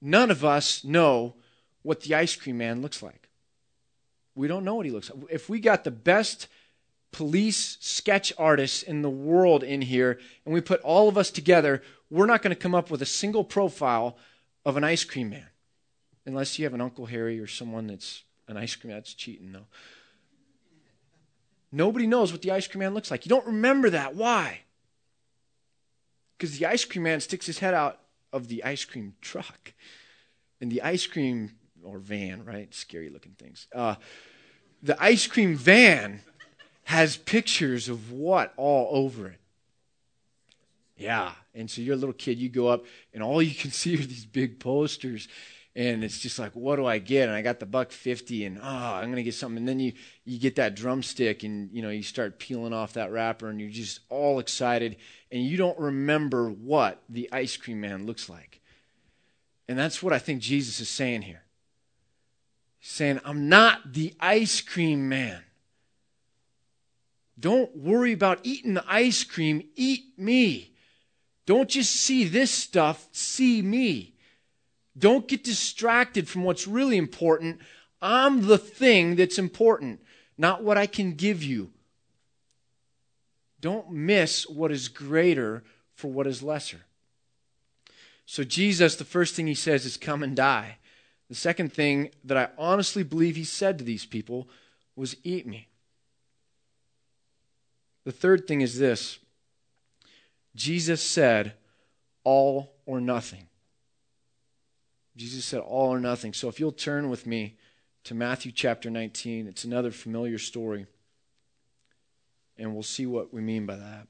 None 0.00 0.30
of 0.30 0.46
us 0.46 0.82
know 0.82 1.34
what 1.82 2.00
the 2.00 2.14
ice 2.14 2.34
cream 2.34 2.56
man 2.56 2.80
looks 2.80 3.02
like. 3.02 3.28
We 4.34 4.48
don't 4.48 4.64
know 4.64 4.76
what 4.76 4.86
he 4.86 4.92
looks 4.92 5.10
like. 5.10 5.24
If 5.30 5.50
we 5.50 5.60
got 5.60 5.84
the 5.84 5.90
best 5.90 6.48
police 7.12 7.76
sketch 7.80 8.32
artists 8.38 8.82
in 8.82 9.02
the 9.02 9.10
world 9.10 9.62
in 9.62 9.82
here 9.82 10.18
and 10.44 10.52
we 10.54 10.60
put 10.60 10.80
all 10.80 11.08
of 11.08 11.16
us 11.16 11.30
together, 11.30 11.82
we're 12.10 12.26
not 12.26 12.42
going 12.42 12.54
to 12.54 12.60
come 12.60 12.74
up 12.74 12.90
with 12.90 13.02
a 13.02 13.06
single 13.06 13.44
profile 13.44 14.16
of 14.64 14.76
an 14.76 14.84
ice 14.84 15.04
cream 15.04 15.30
man. 15.30 15.46
Unless 16.24 16.58
you 16.58 16.64
have 16.64 16.74
an 16.74 16.80
Uncle 16.80 17.06
Harry 17.06 17.38
or 17.38 17.46
someone 17.46 17.86
that's 17.86 18.22
an 18.48 18.56
ice 18.56 18.76
cream, 18.76 18.92
that's 18.92 19.14
cheating, 19.14 19.52
though. 19.52 19.66
Nobody 21.72 22.06
knows 22.06 22.32
what 22.32 22.42
the 22.42 22.50
ice 22.50 22.68
cream 22.68 22.80
man 22.80 22.94
looks 22.94 23.10
like. 23.10 23.24
You 23.24 23.30
don't 23.30 23.46
remember 23.46 23.90
that. 23.90 24.14
Why? 24.14 24.60
Because 26.36 26.58
the 26.58 26.66
ice 26.66 26.84
cream 26.84 27.04
man 27.04 27.20
sticks 27.20 27.46
his 27.46 27.58
head 27.58 27.74
out 27.74 27.98
of 28.32 28.48
the 28.48 28.62
ice 28.64 28.84
cream 28.84 29.14
truck. 29.20 29.72
And 30.60 30.70
the 30.70 30.82
ice 30.82 31.06
cream, 31.06 31.52
or 31.82 31.98
van, 31.98 32.44
right? 32.44 32.72
Scary 32.72 33.10
looking 33.10 33.32
things. 33.32 33.66
Uh, 33.74 33.96
the 34.82 35.02
ice 35.02 35.26
cream 35.26 35.56
van 35.56 36.20
has 36.84 37.16
pictures 37.16 37.88
of 37.88 38.12
what 38.12 38.52
all 38.56 38.88
over 38.90 39.28
it? 39.28 39.40
Yeah. 40.96 41.32
And 41.54 41.70
so 41.70 41.82
you're 41.82 41.94
a 41.94 41.98
little 41.98 42.14
kid, 42.14 42.38
you 42.38 42.48
go 42.48 42.68
up, 42.68 42.84
and 43.12 43.22
all 43.22 43.42
you 43.42 43.54
can 43.54 43.70
see 43.72 43.94
are 43.94 43.98
these 43.98 44.26
big 44.26 44.60
posters 44.60 45.28
and 45.74 46.04
it's 46.04 46.18
just 46.18 46.38
like 46.38 46.52
what 46.52 46.76
do 46.76 46.86
i 46.86 46.98
get 46.98 47.28
and 47.28 47.36
i 47.36 47.42
got 47.42 47.58
the 47.58 47.66
buck 47.66 47.90
50 47.90 48.44
and 48.44 48.58
oh 48.58 48.62
i'm 48.62 49.14
to 49.14 49.22
get 49.22 49.34
something 49.34 49.58
and 49.58 49.68
then 49.68 49.80
you 49.80 49.92
you 50.24 50.38
get 50.38 50.56
that 50.56 50.74
drumstick 50.76 51.42
and 51.44 51.70
you 51.72 51.82
know 51.82 51.88
you 51.88 52.02
start 52.02 52.38
peeling 52.38 52.72
off 52.72 52.94
that 52.94 53.10
wrapper 53.10 53.48
and 53.48 53.60
you're 53.60 53.70
just 53.70 54.00
all 54.08 54.38
excited 54.38 54.96
and 55.30 55.42
you 55.42 55.56
don't 55.56 55.78
remember 55.78 56.50
what 56.50 57.02
the 57.08 57.28
ice 57.32 57.56
cream 57.56 57.80
man 57.80 58.06
looks 58.06 58.28
like 58.28 58.60
and 59.68 59.78
that's 59.78 60.02
what 60.02 60.12
i 60.12 60.18
think 60.18 60.42
jesus 60.42 60.80
is 60.80 60.88
saying 60.88 61.22
here 61.22 61.42
he's 62.78 62.90
saying 62.90 63.20
i'm 63.24 63.48
not 63.48 63.92
the 63.92 64.14
ice 64.20 64.60
cream 64.60 65.08
man 65.08 65.42
don't 67.38 67.76
worry 67.76 68.12
about 68.12 68.40
eating 68.42 68.74
the 68.74 68.84
ice 68.86 69.24
cream 69.24 69.62
eat 69.74 70.04
me 70.16 70.74
don't 71.46 71.68
just 71.68 71.94
see 71.94 72.24
this 72.24 72.50
stuff 72.50 73.08
see 73.12 73.62
me 73.62 74.12
don't 74.96 75.28
get 75.28 75.44
distracted 75.44 76.28
from 76.28 76.44
what's 76.44 76.66
really 76.66 76.96
important. 76.96 77.60
I'm 78.00 78.46
the 78.46 78.58
thing 78.58 79.16
that's 79.16 79.38
important, 79.38 80.00
not 80.36 80.62
what 80.62 80.76
I 80.76 80.86
can 80.86 81.14
give 81.14 81.42
you. 81.42 81.70
Don't 83.60 83.90
miss 83.92 84.48
what 84.48 84.72
is 84.72 84.88
greater 84.88 85.62
for 85.94 86.10
what 86.10 86.26
is 86.26 86.42
lesser. 86.42 86.80
So, 88.26 88.44
Jesus, 88.44 88.96
the 88.96 89.04
first 89.04 89.34
thing 89.34 89.46
he 89.46 89.54
says 89.54 89.84
is, 89.84 89.96
Come 89.96 90.22
and 90.22 90.34
die. 90.34 90.78
The 91.28 91.34
second 91.34 91.72
thing 91.72 92.10
that 92.24 92.36
I 92.36 92.48
honestly 92.58 93.02
believe 93.02 93.36
he 93.36 93.44
said 93.44 93.78
to 93.78 93.84
these 93.84 94.04
people 94.04 94.48
was, 94.96 95.16
Eat 95.22 95.46
me. 95.46 95.68
The 98.04 98.12
third 98.12 98.46
thing 98.46 98.60
is 98.60 98.78
this 98.78 99.18
Jesus 100.54 101.02
said, 101.02 101.54
all 102.24 102.74
or 102.86 103.00
nothing. 103.00 103.46
Jesus 105.16 105.44
said, 105.44 105.60
all 105.60 105.88
or 105.88 106.00
nothing. 106.00 106.32
So 106.32 106.48
if 106.48 106.58
you'll 106.58 106.72
turn 106.72 107.10
with 107.10 107.26
me 107.26 107.56
to 108.04 108.14
Matthew 108.14 108.52
chapter 108.52 108.90
19, 108.90 109.46
it's 109.46 109.64
another 109.64 109.90
familiar 109.90 110.38
story. 110.38 110.86
And 112.58 112.74
we'll 112.74 112.82
see 112.82 113.06
what 113.06 113.32
we 113.32 113.40
mean 113.40 113.66
by 113.66 113.76
that. 113.76 114.06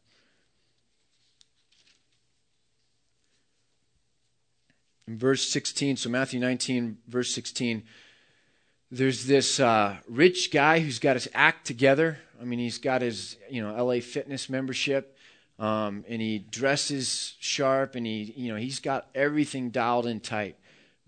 In 5.06 5.18
verse 5.18 5.48
16, 5.48 5.96
so 5.96 6.08
Matthew 6.08 6.40
19, 6.40 6.98
verse 7.08 7.34
16, 7.34 7.82
there's 8.90 9.26
this 9.26 9.58
uh, 9.58 9.96
rich 10.08 10.52
guy 10.52 10.80
who's 10.80 10.98
got 10.98 11.16
his 11.16 11.28
act 11.34 11.66
together, 11.66 12.18
I 12.42 12.44
mean, 12.44 12.58
he's 12.58 12.78
got 12.78 13.02
his, 13.02 13.36
you 13.48 13.62
know, 13.62 13.72
LA 13.84 14.00
Fitness 14.00 14.50
membership, 14.50 15.16
um, 15.60 16.04
and 16.08 16.20
he 16.20 16.40
dresses 16.40 17.36
sharp, 17.38 17.94
and 17.94 18.04
he, 18.04 18.34
you 18.36 18.52
know, 18.52 18.58
he's 18.58 18.80
got 18.80 19.06
everything 19.14 19.70
dialed 19.70 20.06
in 20.06 20.18
tight. 20.18 20.56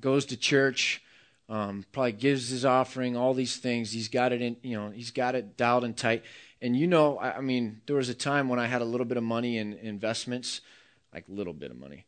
Goes 0.00 0.26
to 0.26 0.36
church, 0.36 1.02
um, 1.48 1.84
probably 1.90 2.12
gives 2.12 2.50
his 2.50 2.64
offering, 2.64 3.16
all 3.16 3.34
these 3.34 3.56
things. 3.56 3.90
He's 3.90 4.08
got 4.08 4.32
it 4.32 4.40
in, 4.40 4.56
you 4.62 4.76
know, 4.76 4.90
he's 4.90 5.10
got 5.10 5.34
it 5.34 5.56
dialed 5.56 5.82
in 5.82 5.94
tight. 5.94 6.22
And 6.62 6.76
you 6.76 6.86
know, 6.86 7.18
I, 7.18 7.38
I 7.38 7.40
mean, 7.40 7.80
there 7.86 7.96
was 7.96 8.08
a 8.08 8.14
time 8.14 8.48
when 8.48 8.60
I 8.60 8.66
had 8.66 8.80
a 8.80 8.86
little 8.86 9.04
bit 9.04 9.18
of 9.18 9.24
money 9.24 9.58
in 9.58 9.72
investments, 9.74 10.60
like 11.12 11.24
little 11.26 11.52
bit 11.52 11.72
of 11.72 11.78
money. 11.78 12.06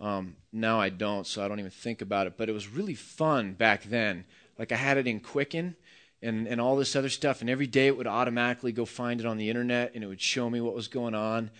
Um, 0.00 0.36
now 0.50 0.80
I 0.80 0.88
don't, 0.88 1.26
so 1.26 1.44
I 1.44 1.48
don't 1.48 1.60
even 1.60 1.70
think 1.70 2.00
about 2.00 2.26
it. 2.26 2.38
But 2.38 2.48
it 2.48 2.52
was 2.52 2.68
really 2.68 2.94
fun 2.94 3.52
back 3.52 3.84
then. 3.84 4.24
Like 4.58 4.72
I 4.72 4.76
had 4.76 4.96
it 4.96 5.06
in 5.06 5.20
Quicken 5.20 5.76
and, 6.22 6.46
and 6.46 6.60
all 6.60 6.76
this 6.76 6.94
other 6.94 7.08
stuff, 7.08 7.40
and 7.40 7.50
every 7.50 7.66
day 7.66 7.88
it 7.88 7.96
would 7.96 8.06
automatically 8.06 8.72
go 8.72 8.84
find 8.84 9.20
it 9.20 9.26
on 9.26 9.36
the 9.36 9.48
internet 9.48 9.92
and 9.94 10.04
it 10.04 10.06
would 10.06 10.20
show 10.20 10.48
me 10.48 10.60
what 10.60 10.74
was 10.74 10.88
going 10.88 11.14
on. 11.14 11.50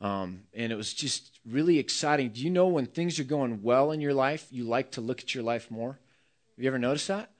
Um, 0.00 0.42
and 0.54 0.72
it 0.72 0.76
was 0.76 0.92
just 0.92 1.38
really 1.46 1.78
exciting. 1.78 2.30
Do 2.30 2.40
you 2.40 2.50
know 2.50 2.68
when 2.68 2.86
things 2.86 3.20
are 3.20 3.24
going 3.24 3.62
well 3.62 3.92
in 3.92 4.00
your 4.00 4.14
life, 4.14 4.46
you 4.50 4.64
like 4.64 4.92
to 4.92 5.00
look 5.00 5.20
at 5.20 5.34
your 5.34 5.44
life 5.44 5.70
more? 5.70 5.98
Have 6.56 6.64
you 6.64 6.68
ever 6.68 6.78
noticed 6.78 7.08
that? 7.08 7.30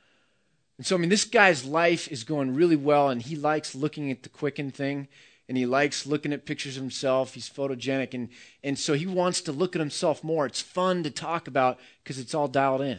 And 0.79 0.87
so, 0.87 0.97
I 0.97 0.99
mean, 0.99 1.11
this 1.11 1.25
guy's 1.25 1.65
life 1.65 2.11
is 2.11 2.25
going 2.25 2.55
really 2.55 2.77
well, 2.77 3.09
and 3.09 3.21
he 3.21 3.37
likes 3.37 3.75
looking 3.75 4.11
at 4.11 4.23
the 4.23 4.29
Quicken 4.29 4.71
thing, 4.71 5.09
and 5.49 5.59
he 5.59 5.67
likes 5.67 6.07
looking 6.07 6.33
at 6.33 6.47
pictures 6.47 6.77
of 6.77 6.83
himself. 6.83 7.35
He's 7.35 7.49
photogenic, 7.49 8.15
and, 8.15 8.31
and 8.65 8.79
so 8.79 8.95
he 8.95 9.07
wants 9.07 9.41
to 9.43 9.53
look 9.53 9.77
at 9.77 9.81
himself 9.81 10.25
more. 10.25 10.47
It's 10.47 10.61
fun 10.61 11.03
to 11.03 11.11
talk 11.11 11.47
about 11.47 11.79
because 12.03 12.19
it's 12.19 12.35
all 12.35 12.49
dialed 12.49 12.81
in. 12.81 12.99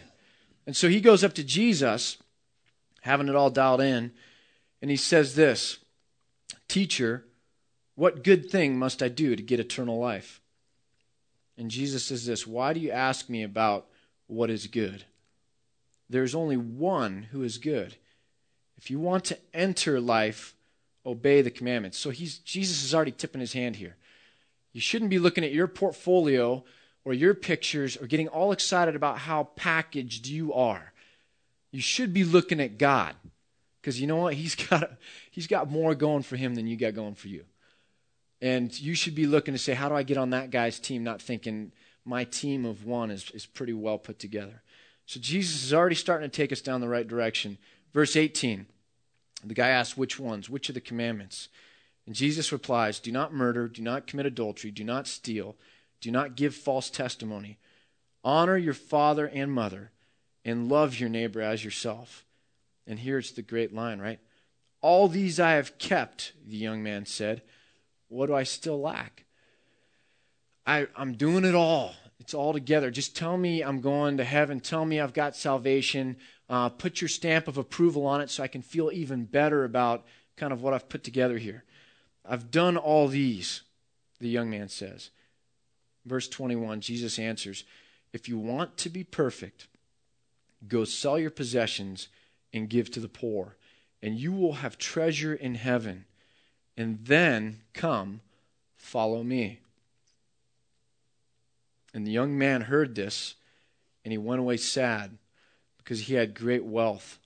And 0.65 0.75
so 0.75 0.87
he 0.87 1.01
goes 1.01 1.23
up 1.23 1.33
to 1.33 1.43
Jesus, 1.43 2.17
having 3.03 3.27
it 3.27 3.35
all 3.35 3.49
dialed 3.49 3.81
in, 3.81 4.11
and 4.81 4.89
he 4.89 4.97
says 4.97 5.35
this 5.35 5.79
Teacher, 6.67 7.25
what 7.95 8.23
good 8.23 8.49
thing 8.49 8.79
must 8.79 9.03
I 9.03 9.09
do 9.09 9.35
to 9.35 9.43
get 9.43 9.59
eternal 9.59 9.99
life? 9.99 10.41
And 11.57 11.69
Jesus 11.69 12.05
says 12.05 12.25
this 12.25 12.47
Why 12.47 12.73
do 12.73 12.79
you 12.79 12.91
ask 12.91 13.29
me 13.29 13.43
about 13.43 13.87
what 14.27 14.49
is 14.49 14.67
good? 14.67 15.03
There's 16.09 16.33
only 16.33 16.57
one 16.57 17.27
who 17.31 17.43
is 17.43 17.57
good. 17.57 17.97
If 18.77 18.89
you 18.89 18.99
want 18.99 19.25
to 19.25 19.37
enter 19.53 19.99
life, 19.99 20.55
obey 21.05 21.41
the 21.41 21.51
commandments. 21.51 21.97
So 21.97 22.09
he's, 22.09 22.37
Jesus 22.39 22.83
is 22.83 22.95
already 22.95 23.11
tipping 23.11 23.41
his 23.41 23.53
hand 23.53 23.75
here. 23.75 23.97
You 24.71 24.81
shouldn't 24.81 25.11
be 25.11 25.19
looking 25.19 25.43
at 25.43 25.51
your 25.51 25.67
portfolio 25.67 26.63
or 27.03 27.13
your 27.13 27.33
pictures 27.33 27.97
or 27.97 28.07
getting 28.07 28.29
all 28.29 28.51
excited 28.51 28.95
about 28.95 29.19
how 29.19 29.43
packaged 29.55 30.27
you 30.27 30.53
are. 30.53 30.92
You 31.73 31.81
should 31.81 32.13
be 32.13 32.23
looking 32.23 32.61
at 32.61 32.77
God 32.77 33.15
because 33.81 33.99
you 33.99 34.07
know 34.07 34.15
what? 34.15 34.33
He's 34.43 34.55
got, 34.55 34.91
he's 35.31 35.47
got 35.47 35.69
more 35.69 35.95
going 35.95 36.23
for 36.23 36.37
him 36.37 36.55
than 36.55 36.67
you 36.67 36.77
got 36.77 36.93
going 36.93 37.15
for 37.15 37.27
you. 37.27 37.43
And 38.41 38.77
you 38.79 38.95
should 38.95 39.15
be 39.15 39.25
looking 39.25 39.53
to 39.53 39.57
say, 39.57 39.73
how 39.73 39.89
do 39.89 39.95
I 39.95 40.03
get 40.03 40.17
on 40.17 40.29
that 40.29 40.51
guy's 40.51 40.79
team? 40.79 41.03
Not 41.03 41.21
thinking 41.21 41.71
my 42.05 42.25
team 42.25 42.65
of 42.65 42.85
one 42.85 43.09
is, 43.09 43.31
is 43.31 43.45
pretty 43.45 43.73
well 43.73 43.97
put 43.97 44.19
together. 44.19 44.61
So 45.05 45.19
Jesus 45.19 45.63
is 45.63 45.73
already 45.73 45.95
starting 45.95 46.29
to 46.29 46.35
take 46.35 46.51
us 46.51 46.61
down 46.61 46.81
the 46.81 46.87
right 46.87 47.07
direction. 47.07 47.57
Verse 47.93 48.15
18 48.15 48.67
the 49.45 49.53
guy 49.53 49.69
asks, 49.69 49.97
Which 49.97 50.19
ones? 50.19 50.49
Which 50.49 50.69
are 50.69 50.73
the 50.73 50.81
commandments? 50.81 51.49
And 52.05 52.15
Jesus 52.15 52.51
replies, 52.51 52.99
Do 52.99 53.11
not 53.11 53.33
murder, 53.33 53.67
do 53.67 53.81
not 53.81 54.07
commit 54.07 54.25
adultery, 54.25 54.71
do 54.71 54.83
not 54.83 55.07
steal, 55.07 55.55
do 56.01 56.11
not 56.11 56.35
give 56.35 56.55
false 56.55 56.89
testimony. 56.89 57.57
Honor 58.23 58.57
your 58.57 58.73
father 58.73 59.27
and 59.27 59.51
mother, 59.51 59.91
and 60.45 60.69
love 60.69 60.99
your 60.99 61.09
neighbor 61.09 61.41
as 61.41 61.63
yourself. 61.63 62.25
And 62.85 62.99
here's 62.99 63.31
the 63.31 63.41
great 63.41 63.73
line, 63.73 63.99
right? 63.99 64.19
All 64.81 65.07
these 65.07 65.39
I 65.39 65.51
have 65.51 65.77
kept, 65.77 66.33
the 66.45 66.57
young 66.57 66.83
man 66.83 67.05
said. 67.05 67.41
What 68.09 68.27
do 68.27 68.35
I 68.35 68.43
still 68.43 68.79
lack? 68.81 69.23
I, 70.65 70.87
I'm 70.95 71.13
doing 71.13 71.45
it 71.45 71.55
all. 71.55 71.93
It's 72.19 72.33
all 72.33 72.53
together. 72.53 72.91
Just 72.91 73.15
tell 73.15 73.37
me 73.37 73.61
I'm 73.61 73.81
going 73.81 74.17
to 74.17 74.23
heaven. 74.23 74.59
Tell 74.59 74.85
me 74.85 74.99
I've 74.99 75.13
got 75.13 75.35
salvation. 75.35 76.17
Uh, 76.49 76.69
put 76.69 77.01
your 77.01 77.07
stamp 77.07 77.47
of 77.47 77.57
approval 77.57 78.05
on 78.05 78.21
it 78.21 78.29
so 78.29 78.43
I 78.43 78.47
can 78.47 78.61
feel 78.61 78.91
even 78.93 79.25
better 79.25 79.63
about 79.63 80.05
kind 80.37 80.53
of 80.53 80.61
what 80.61 80.73
I've 80.73 80.89
put 80.89 81.03
together 81.03 81.37
here. 81.37 81.63
I've 82.25 82.51
done 82.51 82.77
all 82.77 83.07
these, 83.07 83.61
the 84.19 84.29
young 84.29 84.49
man 84.49 84.69
says. 84.69 85.09
Verse 86.05 86.27
21, 86.27 86.81
Jesus 86.81 87.19
answers 87.19 87.63
If 88.11 88.29
you 88.29 88.37
want 88.37 88.77
to 88.77 88.89
be 88.89 89.03
perfect, 89.03 89.67
go 90.67 90.85
sell 90.85 91.19
your 91.19 91.29
possessions 91.29 92.07
and 92.53 92.69
give 92.69 92.91
to 92.91 92.99
the 92.99 93.09
poor, 93.09 93.57
and 94.01 94.17
you 94.17 94.31
will 94.31 94.53
have 94.53 94.77
treasure 94.77 95.33
in 95.33 95.55
heaven. 95.55 96.05
And 96.75 97.05
then 97.05 97.61
come, 97.73 98.21
follow 98.75 99.23
me. 99.23 99.59
And 101.93 102.07
the 102.07 102.11
young 102.11 102.37
man 102.37 102.61
heard 102.61 102.95
this, 102.95 103.35
and 104.03 104.11
he 104.11 104.17
went 104.17 104.39
away 104.39 104.57
sad 104.57 105.17
because 105.77 106.01
he 106.01 106.15
had 106.15 106.33
great 106.33 106.63
wealth. 106.63 107.19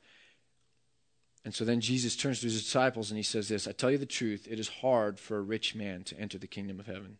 And 1.46 1.56
so 1.56 1.64
then 1.64 1.80
Jesus 1.80 2.18
turns 2.18 2.42
to 2.42 2.48
his 2.48 2.62
disciples 2.62 3.10
and 3.10 3.18
he 3.18 3.24
says 3.24 3.48
this 3.48 3.68
I 3.68 3.72
tell 3.72 3.90
you 3.90 3.98
the 3.98 4.06
truth, 4.06 4.48
it 4.50 4.60
is 4.60 4.68
hard 4.68 5.18
for 5.20 5.38
a 5.38 5.42
rich 5.42 5.76
man 5.76 6.04
to 6.06 6.20
enter 6.20 6.38
the 6.38 6.48
kingdom 6.48 6.80
of 6.80 6.88
heaven. 6.88 7.18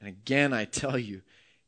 And 0.00 0.08
again, 0.08 0.52
I 0.52 0.64
tell 0.64 0.98
you, 0.98 1.20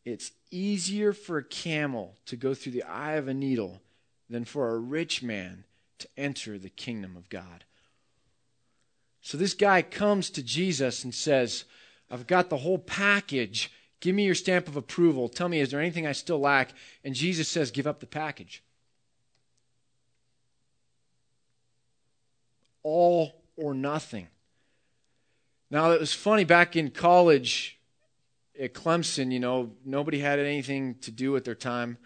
it's 0.06 0.32
easier 0.50 1.12
for 1.12 1.36
a 1.36 1.44
camel 1.44 2.14
to 2.24 2.36
go 2.36 2.54
through 2.54 2.72
the 2.72 2.84
eye 2.84 3.14
of 3.14 3.28
a 3.28 3.34
needle 3.34 3.82
than 4.30 4.46
for 4.46 4.70
a 4.70 4.78
rich 4.78 5.22
man 5.22 5.64
to 5.98 6.08
enter 6.16 6.58
the 6.58 6.70
kingdom 6.70 7.14
of 7.16 7.28
God. 7.28 7.64
So 9.20 9.36
this 9.36 9.52
guy 9.52 9.82
comes 9.82 10.30
to 10.30 10.42
Jesus 10.42 11.04
and 11.04 11.14
says, 11.14 11.64
I've 12.10 12.26
got 12.26 12.48
the 12.48 12.58
whole 12.58 12.78
package. 12.78 13.70
Give 14.00 14.14
me 14.14 14.24
your 14.24 14.34
stamp 14.34 14.68
of 14.68 14.76
approval. 14.76 15.28
Tell 15.28 15.48
me, 15.48 15.60
is 15.60 15.70
there 15.70 15.80
anything 15.80 16.06
I 16.06 16.12
still 16.12 16.40
lack? 16.40 16.70
And 17.04 17.14
Jesus 17.14 17.48
says, 17.48 17.70
Give 17.70 17.86
up 17.86 18.00
the 18.00 18.06
package. 18.06 18.62
all 22.86 23.34
or 23.56 23.74
nothing. 23.74 24.28
Now, 25.72 25.90
it 25.90 25.98
was 25.98 26.12
funny 26.12 26.44
back 26.44 26.76
in 26.76 26.92
college 26.92 27.75
at 28.60 28.74
Clemson, 28.74 29.32
you 29.32 29.40
know, 29.40 29.72
nobody 29.84 30.18
had 30.18 30.38
anything 30.38 30.96
to 31.02 31.10
do 31.10 31.32
with 31.32 31.44
their 31.44 31.54
time. 31.54 31.98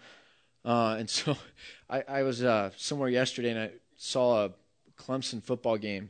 Uh, 0.63 0.95
and 0.99 1.09
so 1.09 1.37
I, 1.89 2.03
I 2.07 2.23
was 2.23 2.43
uh, 2.43 2.71
somewhere 2.77 3.09
yesterday 3.09 3.51
and 3.51 3.59
I 3.59 3.71
saw 3.97 4.45
a 4.45 4.51
Clemson 4.97 5.43
football 5.43 5.77
game. 5.77 6.09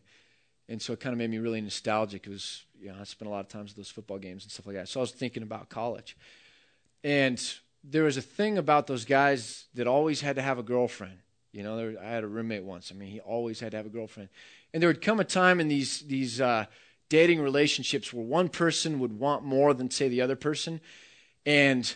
And 0.67 0.81
so 0.81 0.93
it 0.93 0.99
kind 0.99 1.13
of 1.13 1.17
made 1.17 1.29
me 1.29 1.37
really 1.37 1.61
nostalgic. 1.61 2.27
It 2.27 2.29
was, 2.29 2.63
you 2.79 2.87
know, 2.87 2.95
I 2.99 3.03
spent 3.03 3.27
a 3.27 3.31
lot 3.31 3.41
of 3.41 3.49
times 3.49 3.71
at 3.71 3.77
those 3.77 3.89
football 3.89 4.17
games 4.17 4.43
and 4.43 4.51
stuff 4.51 4.67
like 4.67 4.75
that. 4.75 4.87
So 4.87 4.99
I 4.99 5.01
was 5.01 5.11
thinking 5.11 5.43
about 5.43 5.69
college. 5.69 6.15
And 7.03 7.41
there 7.83 8.03
was 8.03 8.17
a 8.17 8.21
thing 8.21 8.57
about 8.57 8.87
those 8.87 9.05
guys 9.05 9.65
that 9.73 9.87
always 9.87 10.21
had 10.21 10.35
to 10.37 10.41
have 10.41 10.59
a 10.59 10.63
girlfriend. 10.63 11.17
You 11.51 11.63
know, 11.63 11.75
there, 11.75 11.95
I 12.01 12.07
had 12.07 12.23
a 12.23 12.27
roommate 12.27 12.63
once. 12.63 12.91
I 12.91 12.95
mean, 12.95 13.09
he 13.09 13.19
always 13.19 13.59
had 13.59 13.71
to 13.71 13.77
have 13.77 13.85
a 13.85 13.89
girlfriend. 13.89 14.29
And 14.73 14.81
there 14.81 14.87
would 14.87 15.01
come 15.01 15.19
a 15.19 15.25
time 15.25 15.59
in 15.59 15.67
these 15.67 15.99
these 16.01 16.39
uh, 16.39 16.65
dating 17.11 17.41
relationships 17.41 18.13
where 18.13 18.23
one 18.23 18.47
person 18.47 18.97
would 18.99 19.19
want 19.19 19.43
more 19.43 19.73
than 19.73 19.91
say 19.91 20.07
the 20.07 20.21
other 20.21 20.37
person, 20.37 20.79
and 21.45 21.95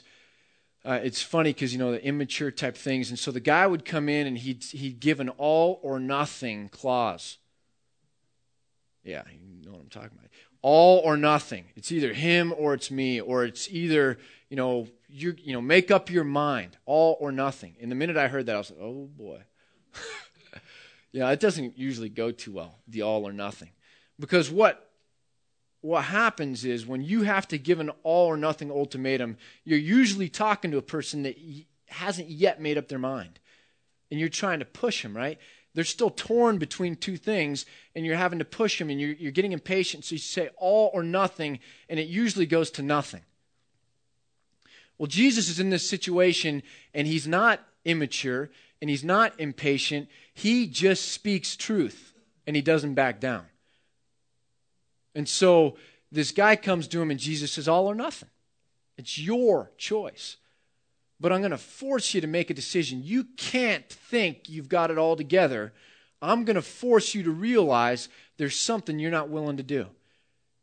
uh, 0.84 1.00
it's 1.02 1.22
funny 1.22 1.54
because 1.54 1.72
you 1.72 1.80
know 1.80 1.94
the 1.94 2.06
immature 2.06 2.52
type 2.52 2.76
things. 2.76 3.10
And 3.10 3.18
so 3.18 3.32
the 3.32 3.40
guy 3.40 3.66
would 3.66 3.86
come 3.86 4.10
in 4.10 4.28
and 4.28 4.38
he'd 4.38 4.64
he'd 4.66 5.00
give 5.00 5.22
an 5.22 5.30
all 5.30 5.80
or 5.82 6.00
nothing 6.00 6.68
clause. 6.68 7.38
Yeah, 9.04 9.24
you 9.32 9.66
know 9.66 9.72
what 9.72 9.82
I'm 9.82 9.90
talking 9.90 10.18
about. 10.18 10.30
All 10.62 11.00
or 11.00 11.16
nothing. 11.16 11.66
It's 11.76 11.92
either 11.92 12.14
him 12.14 12.54
or 12.58 12.74
it's 12.74 12.92
me, 12.92 13.22
or 13.22 13.46
it's 13.46 13.70
either 13.72 14.18
you 14.50 14.58
know 14.58 14.88
you 15.08 15.34
you 15.40 15.54
know 15.54 15.62
make 15.62 15.92
up 15.92 16.12
your 16.12 16.26
mind. 16.26 16.78
All 16.86 17.16
or 17.22 17.32
nothing. 17.32 17.78
And 17.82 17.90
the 17.90 17.96
minute 17.96 18.18
I 18.18 18.28
heard 18.28 18.48
that, 18.48 18.56
I 18.56 18.58
was 18.60 18.70
like, 18.70 18.82
oh 18.82 19.10
boy. 19.16 19.42
Yeah, 21.16 21.32
it 21.32 21.40
doesn't 21.40 21.78
usually 21.78 22.10
go 22.10 22.32
too 22.32 22.52
well, 22.52 22.78
the 22.90 23.04
all 23.04 23.26
or 23.26 23.32
nothing. 23.32 23.70
Because 24.20 24.52
what 24.52 24.92
what 25.86 26.06
happens 26.06 26.66
is 26.66 26.86
when 26.86 27.04
you 27.04 27.24
have 27.24 27.48
to 27.50 27.58
give 27.58 27.80
an 27.80 27.92
all 28.04 28.28
or 28.28 28.38
nothing 28.38 28.72
ultimatum, 28.72 29.38
you're 29.64 29.80
usually 29.80 30.30
talking 30.30 30.72
to 30.72 30.78
a 30.78 30.82
person 30.82 31.24
that 31.24 31.38
hasn't 31.88 32.30
yet 32.30 32.62
made 32.62 32.78
up 32.78 32.88
their 32.88 33.00
mind. 33.00 33.40
And 34.10 34.20
you're 34.20 34.30
trying 34.30 34.60
to 34.60 34.66
push 34.66 35.04
them, 35.04 35.16
right? 35.16 35.38
They're 35.74 35.84
still 35.84 36.10
torn 36.10 36.58
between 36.58 36.96
two 36.96 37.18
things, 37.18 37.66
and 37.96 38.06
you're 38.06 38.16
having 38.16 38.40
to 38.40 38.46
push 38.46 38.80
them, 38.80 38.90
and 38.90 39.00
you're, 39.00 39.14
you're 39.14 39.32
getting 39.32 39.52
impatient. 39.52 40.06
So 40.06 40.16
you 40.16 40.20
say 40.20 40.50
all 40.58 40.90
or 40.94 41.04
nothing, 41.04 41.60
and 41.90 42.00
it 42.00 42.08
usually 42.08 42.46
goes 42.46 42.72
to 42.72 42.82
nothing. 42.82 43.22
Well, 44.98 45.08
Jesus 45.08 45.50
is 45.50 45.60
in 45.60 45.70
this 45.70 45.88
situation, 45.88 46.64
and 46.94 47.08
he's 47.08 47.28
not 47.28 47.60
immature 47.86 48.50
and 48.82 48.90
he's 48.90 49.04
not 49.04 49.40
impatient. 49.40 50.10
He 50.34 50.68
just 50.68 51.12
speaks 51.12 51.56
truth 51.56 52.14
and 52.46 52.56
he 52.56 52.62
doesn't 52.62 52.96
back 52.96 53.20
down. 53.20 53.46
And 55.16 55.28
so 55.28 55.78
this 56.12 56.32
guy 56.32 56.56
comes 56.56 56.88
to 56.90 57.02
him 57.02 57.10
and 57.10 57.20
Jesus 57.20 57.54
says, 57.54 57.68
All 57.68 57.88
or 57.88 57.96
nothing. 57.96 58.30
It's 58.98 59.18
your 59.18 59.72
choice. 59.78 60.38
but 61.20 61.32
I'm 61.32 61.40
going 61.42 61.52
to 61.52 61.58
force 61.58 62.14
you 62.14 62.22
to 62.22 62.28
make 62.28 62.50
a 62.50 62.54
decision. 62.54 63.02
You 63.04 63.24
can't 63.38 63.88
think 63.90 64.50
you've 64.50 64.70
got 64.70 64.92
it 64.92 64.98
all 64.98 65.16
together. 65.16 65.74
I'm 66.22 66.44
going 66.44 66.56
to 66.56 66.62
force 66.62 67.16
you 67.16 67.24
to 67.24 67.32
realize 67.32 68.10
there's 68.38 68.58
something 68.58 69.00
you're 69.00 69.12
not 69.12 69.30
willing 69.30 69.58
to 69.58 69.64
do. 69.64 69.88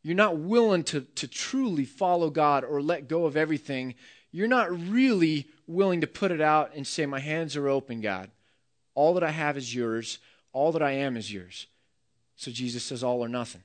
You're 0.03 0.15
not 0.15 0.37
willing 0.37 0.83
to, 0.85 1.01
to 1.01 1.27
truly 1.27 1.85
follow 1.85 2.29
God 2.29 2.63
or 2.63 2.81
let 2.81 3.07
go 3.07 3.25
of 3.25 3.37
everything. 3.37 3.95
You're 4.31 4.47
not 4.47 4.71
really 4.89 5.47
willing 5.65 6.01
to 6.01 6.07
put 6.07 6.31
it 6.31 6.41
out 6.41 6.71
and 6.75 6.85
say, 6.85 7.05
My 7.05 7.19
hands 7.19 7.55
are 7.55 7.69
open, 7.69 8.01
God. 8.01 8.29
All 8.95 9.13
that 9.15 9.23
I 9.23 9.31
have 9.31 9.57
is 9.57 9.73
yours. 9.73 10.19
All 10.51 10.71
that 10.73 10.83
I 10.83 10.91
am 10.91 11.17
is 11.17 11.31
yours. 11.31 11.67
So 12.35 12.51
Jesus 12.51 12.83
says, 12.83 13.03
All 13.03 13.23
or 13.23 13.29
nothing. 13.29 13.63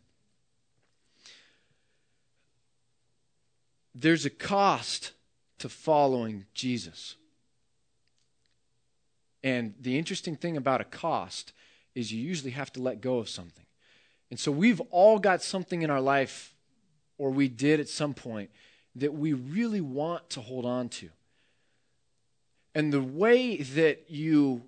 There's 4.00 4.24
a 4.24 4.30
cost 4.30 5.12
to 5.58 5.68
following 5.68 6.44
Jesus. 6.54 7.16
And 9.42 9.74
the 9.80 9.98
interesting 9.98 10.36
thing 10.36 10.56
about 10.56 10.80
a 10.80 10.84
cost 10.84 11.52
is 11.96 12.12
you 12.12 12.22
usually 12.22 12.52
have 12.52 12.72
to 12.74 12.82
let 12.82 13.00
go 13.00 13.18
of 13.18 13.28
something. 13.28 13.64
And 14.30 14.38
so 14.38 14.52
we've 14.52 14.80
all 14.92 15.18
got 15.18 15.42
something 15.42 15.82
in 15.82 15.90
our 15.90 16.00
life, 16.00 16.54
or 17.16 17.30
we 17.30 17.48
did 17.48 17.80
at 17.80 17.88
some 17.88 18.14
point, 18.14 18.50
that 18.94 19.14
we 19.14 19.32
really 19.32 19.80
want 19.80 20.30
to 20.30 20.40
hold 20.42 20.64
on 20.64 20.88
to. 20.90 21.08
And 22.74 22.92
the 22.92 23.02
way 23.02 23.56
that 23.56 24.10
you 24.10 24.62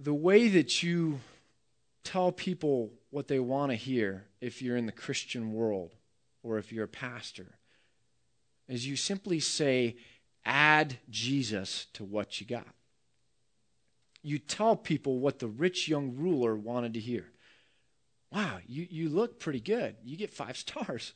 the 0.00 0.12
way 0.12 0.48
that 0.48 0.82
you 0.82 1.20
tell 2.02 2.32
people 2.32 2.90
what 3.10 3.28
they 3.28 3.38
want 3.38 3.70
to 3.70 3.76
hear 3.76 4.24
if 4.42 4.60
you're 4.60 4.76
in 4.76 4.86
the 4.86 4.92
Christian 4.92 5.52
world 5.52 5.94
or 6.42 6.58
if 6.58 6.72
you're 6.72 6.84
a 6.84 6.88
pastor 6.88 7.46
is 8.68 8.86
you 8.86 8.96
simply 8.96 9.38
say, 9.38 9.96
add 10.44 10.96
Jesus 11.08 11.86
to 11.94 12.04
what 12.04 12.40
you 12.40 12.46
got. 12.46 12.66
You 14.22 14.38
tell 14.38 14.76
people 14.76 15.20
what 15.20 15.38
the 15.38 15.48
rich 15.48 15.88
young 15.88 16.16
ruler 16.16 16.56
wanted 16.56 16.94
to 16.94 17.00
hear. 17.00 17.26
Wow, 18.32 18.58
you, 18.66 18.86
you 18.90 19.08
look 19.08 19.38
pretty 19.38 19.60
good. 19.60 19.96
You 20.04 20.16
get 20.16 20.34
five 20.34 20.56
stars. 20.56 21.12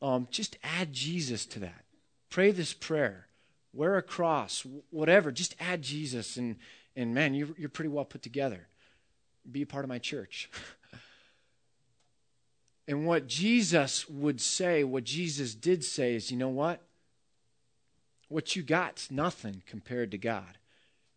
Um, 0.00 0.26
just 0.30 0.56
add 0.62 0.92
Jesus 0.92 1.46
to 1.46 1.60
that. 1.60 1.84
Pray 2.30 2.50
this 2.50 2.72
prayer. 2.72 3.28
Wear 3.72 3.96
a 3.96 4.02
cross, 4.02 4.64
whatever. 4.90 5.32
Just 5.32 5.54
add 5.58 5.82
Jesus, 5.82 6.36
and, 6.36 6.56
and 6.94 7.14
man, 7.14 7.34
you're, 7.34 7.48
you're 7.58 7.68
pretty 7.68 7.88
well 7.88 8.04
put 8.04 8.22
together. 8.22 8.68
Be 9.50 9.62
a 9.62 9.66
part 9.66 9.84
of 9.84 9.88
my 9.88 9.98
church. 9.98 10.48
And 12.86 13.06
what 13.06 13.26
Jesus 13.26 14.08
would 14.08 14.40
say, 14.40 14.84
what 14.84 15.04
Jesus 15.04 15.54
did 15.54 15.84
say 15.84 16.14
is, 16.14 16.30
you 16.30 16.36
know 16.36 16.48
what? 16.48 16.82
What 18.28 18.56
you 18.56 18.62
got's 18.62 19.10
nothing 19.10 19.62
compared 19.66 20.10
to 20.10 20.18
God. 20.18 20.58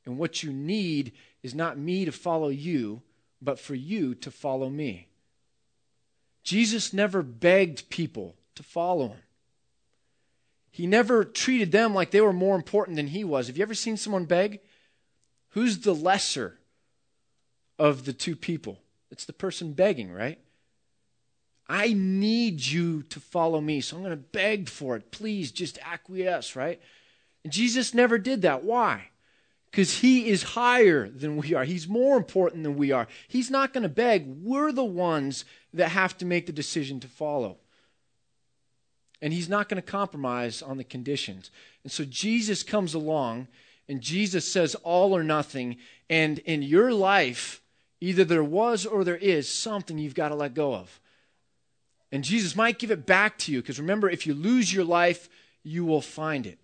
And 0.06 0.18
what 0.18 0.44
you 0.44 0.54
need 0.54 1.12
is 1.44 1.54
not 1.54 1.78
me 1.78 2.06
to 2.06 2.12
follow 2.12 2.48
you, 2.48 3.02
but 3.42 3.60
for 3.60 3.76
you 3.76 4.16
to 4.16 4.32
follow 4.32 4.70
me. 4.70 5.10
Jesus 6.44 6.94
never 6.94 7.22
begged 7.22 7.90
people 7.90 8.36
to 8.56 8.64
follow 8.64 9.10
him. 9.10 9.18
He 10.72 10.88
never 10.88 11.26
treated 11.26 11.72
them 11.72 11.94
like 11.94 12.12
they 12.12 12.22
were 12.22 12.32
more 12.32 12.56
important 12.56 12.96
than 12.96 13.08
he 13.08 13.24
was. 13.24 13.48
Have 13.48 13.58
you 13.58 13.64
ever 13.64 13.74
seen 13.74 13.98
someone 13.98 14.26
beg? 14.26 14.62
Who's 15.50 15.80
the 15.80 15.94
lesser 15.94 16.60
of 17.78 18.06
the 18.06 18.14
two 18.14 18.36
people? 18.36 18.80
It's 19.12 19.26
the 19.26 19.34
person 19.34 19.74
begging, 19.74 20.12
right? 20.12 20.40
I 21.70 21.94
need 21.94 22.66
you 22.66 23.04
to 23.04 23.20
follow 23.20 23.60
me, 23.60 23.82
so 23.82 23.98
I'm 23.98 24.04
going 24.04 24.16
to 24.16 24.18
beg 24.18 24.70
for 24.70 24.96
it. 24.96 25.12
Please 25.12 25.52
just 25.52 25.78
acquiesce, 25.82 26.56
right? 26.56 26.82
And 27.44 27.52
Jesus 27.52 27.94
never 27.94 28.18
did 28.18 28.44
that. 28.44 28.64
Why? 28.64 29.10
Because 29.70 30.00
he 30.00 30.30
is 30.30 30.44
higher 30.44 31.10
than 31.10 31.38
we 31.38 31.54
are. 31.54 31.66
He's 31.66 31.88
more 31.88 32.16
important 32.16 32.64
than 32.64 32.78
we 32.78 32.92
are. 32.92 33.08
He's 33.28 33.52
not 33.52 33.74
going 33.74 33.84
to 33.84 33.90
beg. 33.90 34.26
We're 34.42 34.72
the 34.72 34.86
ones 34.86 35.44
that 35.74 35.90
have 35.90 36.18
to 36.20 36.26
make 36.26 36.46
the 36.46 36.54
decision 36.54 37.00
to 37.02 37.08
follow. 37.08 37.58
And 39.22 39.34
he's 39.34 39.50
not 39.50 39.68
going 39.68 39.82
to 39.82 39.92
compromise 39.92 40.62
on 40.62 40.78
the 40.78 40.84
conditions. 40.84 41.52
And 41.84 41.92
so 41.92 42.06
Jesus 42.06 42.64
comes 42.64 42.94
along 42.94 43.48
and 43.90 44.00
Jesus 44.00 44.52
says 44.52 44.76
all 44.76 45.16
or 45.16 45.24
nothing. 45.24 45.78
And 46.10 46.40
in 46.40 46.62
your 46.62 46.94
life, 46.94 47.62
either 48.00 48.24
there 48.24 48.44
was 48.44 48.86
or 48.86 49.04
there 49.04 49.18
is 49.18 49.50
something 49.50 49.98
you've 49.98 50.16
got 50.16 50.30
to 50.30 50.36
let 50.36 50.54
go 50.54 50.74
of. 50.74 51.00
And 52.12 52.24
Jesus 52.24 52.56
might 52.56 52.80
give 52.80 52.92
it 52.92 53.06
back 53.06 53.38
to 53.40 53.52
you 53.52 53.62
because 53.62 53.80
remember, 53.80 54.10
if 54.10 54.26
you 54.26 54.34
lose 54.34 54.74
your 54.74 54.86
life, 54.86 55.30
you 55.64 55.86
will 55.86 56.02
find 56.02 56.46
it. 56.46 56.60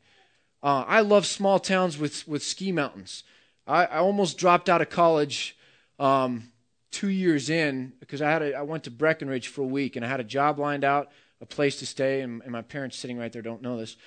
Uh, 0.62 0.86
I 0.88 1.02
love 1.02 1.26
small 1.26 1.60
towns 1.60 1.98
with, 1.98 2.26
with 2.28 2.42
ski 2.42 2.72
mountains. 2.72 3.24
I, 3.68 3.86
I 3.86 3.98
almost 3.98 4.38
dropped 4.38 4.70
out 4.70 4.82
of 4.82 4.90
college 4.90 5.58
um, 6.00 6.52
two 6.92 7.10
years 7.10 7.50
in 7.50 7.94
because 8.00 8.22
I, 8.22 8.30
had 8.32 8.54
I 8.54 8.62
went 8.62 8.86
to 8.86 8.92
Breckenridge 8.92 9.50
for 9.50 9.62
a 9.62 9.68
week 9.68 9.96
and 9.96 10.06
I 10.06 10.08
had 10.08 10.22
a 10.22 10.26
job 10.26 10.60
lined 10.60 10.86
out, 10.86 11.12
a 11.42 11.46
place 11.46 11.80
to 11.80 11.86
stay, 11.86 12.22
and, 12.22 12.42
and 12.44 12.52
my 12.52 12.62
parents 12.62 12.98
sitting 12.98 13.18
right 13.18 13.32
there 13.32 13.42
don't 13.42 13.62
know 13.62 13.78
this. 13.78 13.98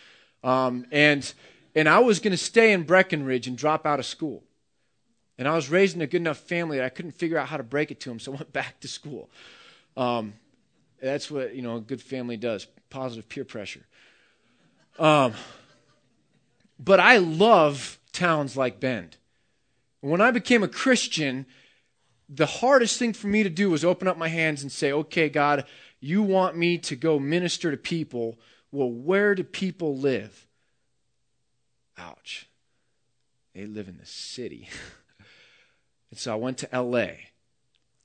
Um, 0.42 0.86
and, 0.90 1.30
and 1.74 1.88
I 1.88 1.98
was 1.98 2.20
going 2.20 2.30
to 2.30 2.38
stay 2.38 2.72
in 2.72 2.84
Breckenridge 2.84 3.46
and 3.46 3.58
drop 3.58 3.84
out 3.84 3.98
of 3.98 4.06
school. 4.06 4.42
And 5.38 5.46
I 5.46 5.54
was 5.54 5.68
raised 5.68 5.94
in 5.94 6.00
a 6.00 6.06
good 6.06 6.22
enough 6.22 6.38
family 6.38 6.78
that 6.78 6.86
I 6.86 6.88
couldn't 6.88 7.12
figure 7.12 7.36
out 7.36 7.48
how 7.48 7.58
to 7.58 7.62
break 7.62 7.90
it 7.90 8.00
to 8.00 8.08
them, 8.08 8.18
so 8.18 8.32
I 8.32 8.36
went 8.36 8.52
back 8.54 8.80
to 8.80 8.88
school. 8.88 9.28
Um, 9.96 10.34
that's 11.00 11.30
what 11.30 11.54
you 11.54 11.62
know 11.62 11.76
a 11.76 11.80
good 11.80 12.00
family 12.00 12.36
does. 12.36 12.66
Positive 12.90 13.28
peer 13.28 13.44
pressure. 13.44 13.86
Um, 14.98 15.34
but 16.78 17.00
I 17.00 17.18
love 17.18 17.98
towns 18.12 18.56
like 18.56 18.80
Bend. 18.80 19.16
When 20.00 20.20
I 20.20 20.30
became 20.30 20.62
a 20.62 20.68
Christian, 20.68 21.46
the 22.28 22.46
hardest 22.46 22.98
thing 22.98 23.12
for 23.12 23.26
me 23.26 23.42
to 23.42 23.50
do 23.50 23.70
was 23.70 23.84
open 23.84 24.08
up 24.08 24.16
my 24.16 24.28
hands 24.28 24.62
and 24.62 24.72
say, 24.72 24.92
"Okay, 24.92 25.28
God, 25.28 25.66
you 26.00 26.22
want 26.22 26.56
me 26.56 26.78
to 26.78 26.96
go 26.96 27.18
minister 27.18 27.70
to 27.70 27.76
people. 27.76 28.38
Well, 28.70 28.90
where 28.90 29.34
do 29.34 29.44
people 29.44 29.96
live?" 29.96 30.46
Ouch. 31.98 32.48
They 33.54 33.66
live 33.66 33.88
in 33.88 33.96
the 33.96 34.06
city. 34.06 34.68
and 36.10 36.18
so 36.18 36.32
I 36.32 36.36
went 36.36 36.58
to 36.58 36.74
L.A 36.74 37.30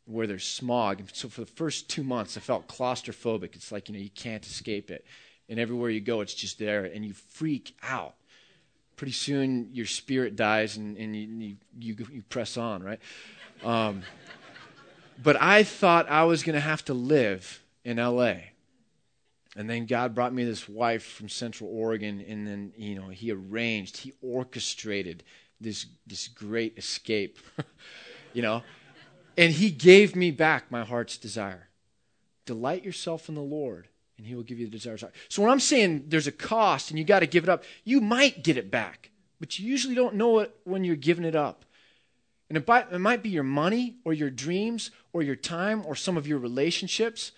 where 0.05 0.27
there's 0.27 0.45
smog. 0.45 0.99
And 0.99 1.09
so 1.13 1.29
for 1.29 1.41
the 1.41 1.47
first 1.47 1.89
two 1.89 2.03
months, 2.03 2.37
I 2.37 2.39
felt 2.39 2.67
claustrophobic. 2.67 3.55
It's 3.55 3.71
like, 3.71 3.89
you 3.89 3.93
know, 3.93 4.01
you 4.01 4.09
can't 4.09 4.45
escape 4.45 4.91
it. 4.91 5.05
And 5.49 5.59
everywhere 5.59 5.89
you 5.89 6.01
go, 6.01 6.21
it's 6.21 6.33
just 6.33 6.59
there, 6.59 6.85
and 6.85 7.05
you 7.05 7.13
freak 7.13 7.75
out. 7.83 8.15
Pretty 8.95 9.13
soon, 9.13 9.69
your 9.73 9.85
spirit 9.85 10.35
dies, 10.35 10.77
and, 10.77 10.95
and 10.97 11.15
you, 11.15 11.57
you, 11.79 11.95
you 12.11 12.21
press 12.29 12.55
on, 12.55 12.83
right? 12.83 12.99
Um, 13.63 14.03
but 15.21 15.41
I 15.41 15.63
thought 15.63 16.09
I 16.09 16.23
was 16.23 16.43
going 16.43 16.53
to 16.53 16.61
have 16.61 16.85
to 16.85 16.93
live 16.93 17.61
in 17.83 17.99
L.A. 17.99 18.51
And 19.55 19.69
then 19.69 19.85
God 19.85 20.15
brought 20.15 20.33
me 20.33 20.45
this 20.45 20.69
wife 20.69 21.03
from 21.03 21.27
Central 21.27 21.69
Oregon, 21.69 22.23
and 22.27 22.47
then, 22.47 22.71
you 22.77 22.95
know, 22.95 23.09
He 23.09 23.31
arranged, 23.31 23.97
He 23.97 24.13
orchestrated 24.21 25.23
this, 25.59 25.85
this 26.07 26.27
great 26.27 26.77
escape, 26.77 27.39
you 28.33 28.41
know? 28.41 28.63
And 29.38 29.54
he 29.54 29.72
gave 29.72 30.15
me 30.15 30.32
back 30.32 30.72
my 30.72 30.84
heart's 30.84 31.17
desire. 31.17 31.70
Delight 32.46 32.84
yourself 32.84 33.30
in 33.30 33.36
the 33.36 33.41
Lord, 33.41 33.88
and 34.17 34.28
he 34.28 34.36
will 34.36 34.44
give 34.44 34.60
you 34.60 34.65
the 34.65 34.72
desires. 34.72 35.04
So 35.30 35.41
when 35.41 35.52
I'm 35.52 35.60
saying 35.60 36.06
there's 36.08 36.28
a 36.28 36.32
cost 36.32 36.89
and 36.89 37.00
you 37.00 37.06
got 37.06 37.20
to 37.20 37.28
give 37.28 37.44
it 37.44 37.50
up, 37.50 37.63
you 37.84 38.02
might 38.02 38.44
get 38.44 38.58
it 38.58 38.70
back, 38.70 39.12
but 39.39 39.58
you 39.58 39.67
usually 39.67 39.96
don't 39.96 40.15
know 40.15 40.39
it 40.39 40.56
when 40.63 40.84
you're 40.84 40.96
giving 40.96 41.26
it 41.26 41.36
up. 41.36 41.65
And 42.50 42.58
it 42.58 42.65
it 42.67 43.00
might 43.00 43.24
be 43.24 43.30
your 43.30 43.44
money 43.44 43.96
or 44.04 44.12
your 44.12 44.30
dreams 44.30 44.91
or 45.13 45.22
your 45.22 45.38
time 45.38 45.84
or 45.86 45.96
some 45.96 46.17
of 46.17 46.28
your 46.28 46.38
relationships. 46.38 47.32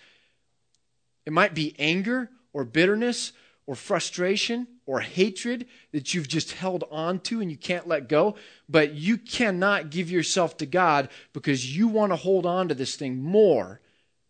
It 1.24 1.32
might 1.32 1.54
be 1.54 1.76
anger 1.78 2.30
or 2.52 2.64
bitterness 2.64 3.32
or 3.66 3.74
frustration 3.74 4.66
or 4.86 5.00
hatred 5.00 5.66
that 5.92 6.12
you've 6.12 6.28
just 6.28 6.52
held 6.52 6.84
on 6.90 7.18
to 7.20 7.40
and 7.40 7.50
you 7.50 7.56
can't 7.56 7.88
let 7.88 8.08
go, 8.08 8.34
but 8.68 8.92
you 8.92 9.16
cannot 9.16 9.90
give 9.90 10.10
yourself 10.10 10.56
to 10.58 10.66
God 10.66 11.08
because 11.32 11.76
you 11.76 11.88
want 11.88 12.12
to 12.12 12.16
hold 12.16 12.44
on 12.44 12.68
to 12.68 12.74
this 12.74 12.96
thing 12.96 13.22
more 13.22 13.80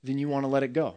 than 0.03 0.19
you 0.19 0.29
want 0.29 0.45
to 0.45 0.49
let 0.49 0.63
it 0.63 0.73
go. 0.73 0.97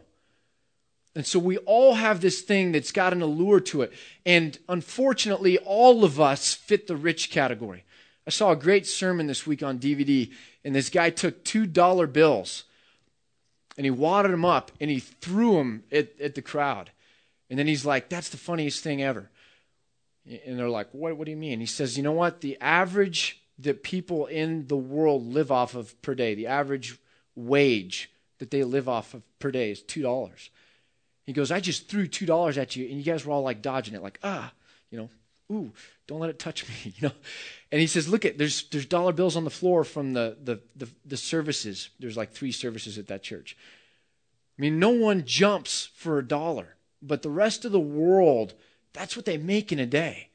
And 1.15 1.25
so 1.25 1.39
we 1.39 1.57
all 1.57 1.95
have 1.95 2.21
this 2.21 2.41
thing 2.41 2.71
that's 2.71 2.91
got 2.91 3.11
an 3.11 3.23
allure 3.23 3.59
to 3.61 3.81
it. 3.81 3.91
And 4.23 4.57
unfortunately, 4.69 5.57
all 5.57 6.03
of 6.03 6.19
us 6.21 6.53
fit 6.53 6.85
the 6.85 6.95
rich 6.95 7.31
category. 7.31 7.85
I 8.27 8.29
saw 8.29 8.51
a 8.51 8.55
great 8.55 8.85
sermon 8.85 9.25
this 9.25 9.47
week 9.47 9.63
on 9.63 9.79
DVD, 9.79 10.31
and 10.63 10.75
this 10.75 10.89
guy 10.89 11.09
took 11.09 11.43
$2 11.43 12.13
bills 12.13 12.65
and 13.77 13.85
he 13.85 13.91
wadded 13.91 14.31
them 14.31 14.45
up 14.45 14.71
and 14.81 14.91
he 14.91 14.99
threw 14.99 15.53
them 15.53 15.83
at, 15.91 16.19
at 16.19 16.35
the 16.35 16.41
crowd. 16.41 16.91
And 17.49 17.57
then 17.57 17.67
he's 17.67 17.85
like, 17.85 18.09
That's 18.09 18.29
the 18.29 18.37
funniest 18.37 18.83
thing 18.83 19.01
ever. 19.01 19.29
And 20.45 20.59
they're 20.59 20.69
like, 20.69 20.89
what, 20.91 21.15
what 21.15 21.25
do 21.25 21.31
you 21.31 21.37
mean? 21.37 21.59
He 21.59 21.65
says, 21.65 21.97
You 21.97 22.03
know 22.03 22.11
what? 22.11 22.41
The 22.41 22.57
average 22.59 23.41
that 23.59 23.83
people 23.83 24.25
in 24.25 24.67
the 24.67 24.77
world 24.77 25.25
live 25.25 25.51
off 25.51 25.75
of 25.75 25.99
per 26.01 26.13
day, 26.13 26.35
the 26.35 26.47
average 26.47 26.97
wage 27.35 28.11
that 28.39 28.51
they 28.51 28.63
live 28.63 28.87
off 28.87 29.13
of 29.13 29.23
per 29.39 29.51
day 29.51 29.71
is 29.71 29.81
$2. 29.81 30.49
He 31.25 31.33
goes, 31.33 31.51
I 31.51 31.59
just 31.59 31.89
threw 31.89 32.07
$2 32.07 32.57
at 32.57 32.75
you, 32.75 32.87
and 32.87 32.97
you 32.97 33.03
guys 33.03 33.25
were 33.25 33.33
all 33.33 33.41
like 33.41 33.61
dodging 33.61 33.95
it, 33.95 34.03
like, 34.03 34.19
ah, 34.23 34.51
you 34.91 34.97
know, 34.97 35.09
ooh, 35.51 35.71
don't 36.07 36.19
let 36.19 36.29
it 36.29 36.39
touch 36.39 36.67
me, 36.67 36.93
you 36.97 37.07
know. 37.07 37.13
And 37.71 37.81
he 37.81 37.87
says, 37.87 38.07
look 38.07 38.25
at 38.25 38.37
there's 38.37 38.63
there's 38.69 38.85
dollar 38.85 39.11
bills 39.11 39.35
on 39.35 39.43
the 39.43 39.49
floor 39.49 39.83
from 39.83 40.13
the 40.13 40.37
the 40.41 40.61
the, 40.75 40.89
the 41.05 41.17
services. 41.17 41.89
There's 41.99 42.17
like 42.17 42.31
three 42.31 42.51
services 42.51 42.97
at 42.97 43.07
that 43.07 43.23
church. 43.23 43.57
I 44.57 44.61
mean, 44.61 44.79
no 44.79 44.89
one 44.89 45.25
jumps 45.25 45.89
for 45.93 46.17
a 46.17 46.27
dollar, 46.27 46.76
but 47.01 47.21
the 47.21 47.29
rest 47.29 47.65
of 47.65 47.71
the 47.71 47.79
world, 47.79 48.53
that's 48.93 49.15
what 49.15 49.25
they 49.25 49.37
make 49.37 49.71
in 49.71 49.79
a 49.79 49.85
day. 49.85 50.29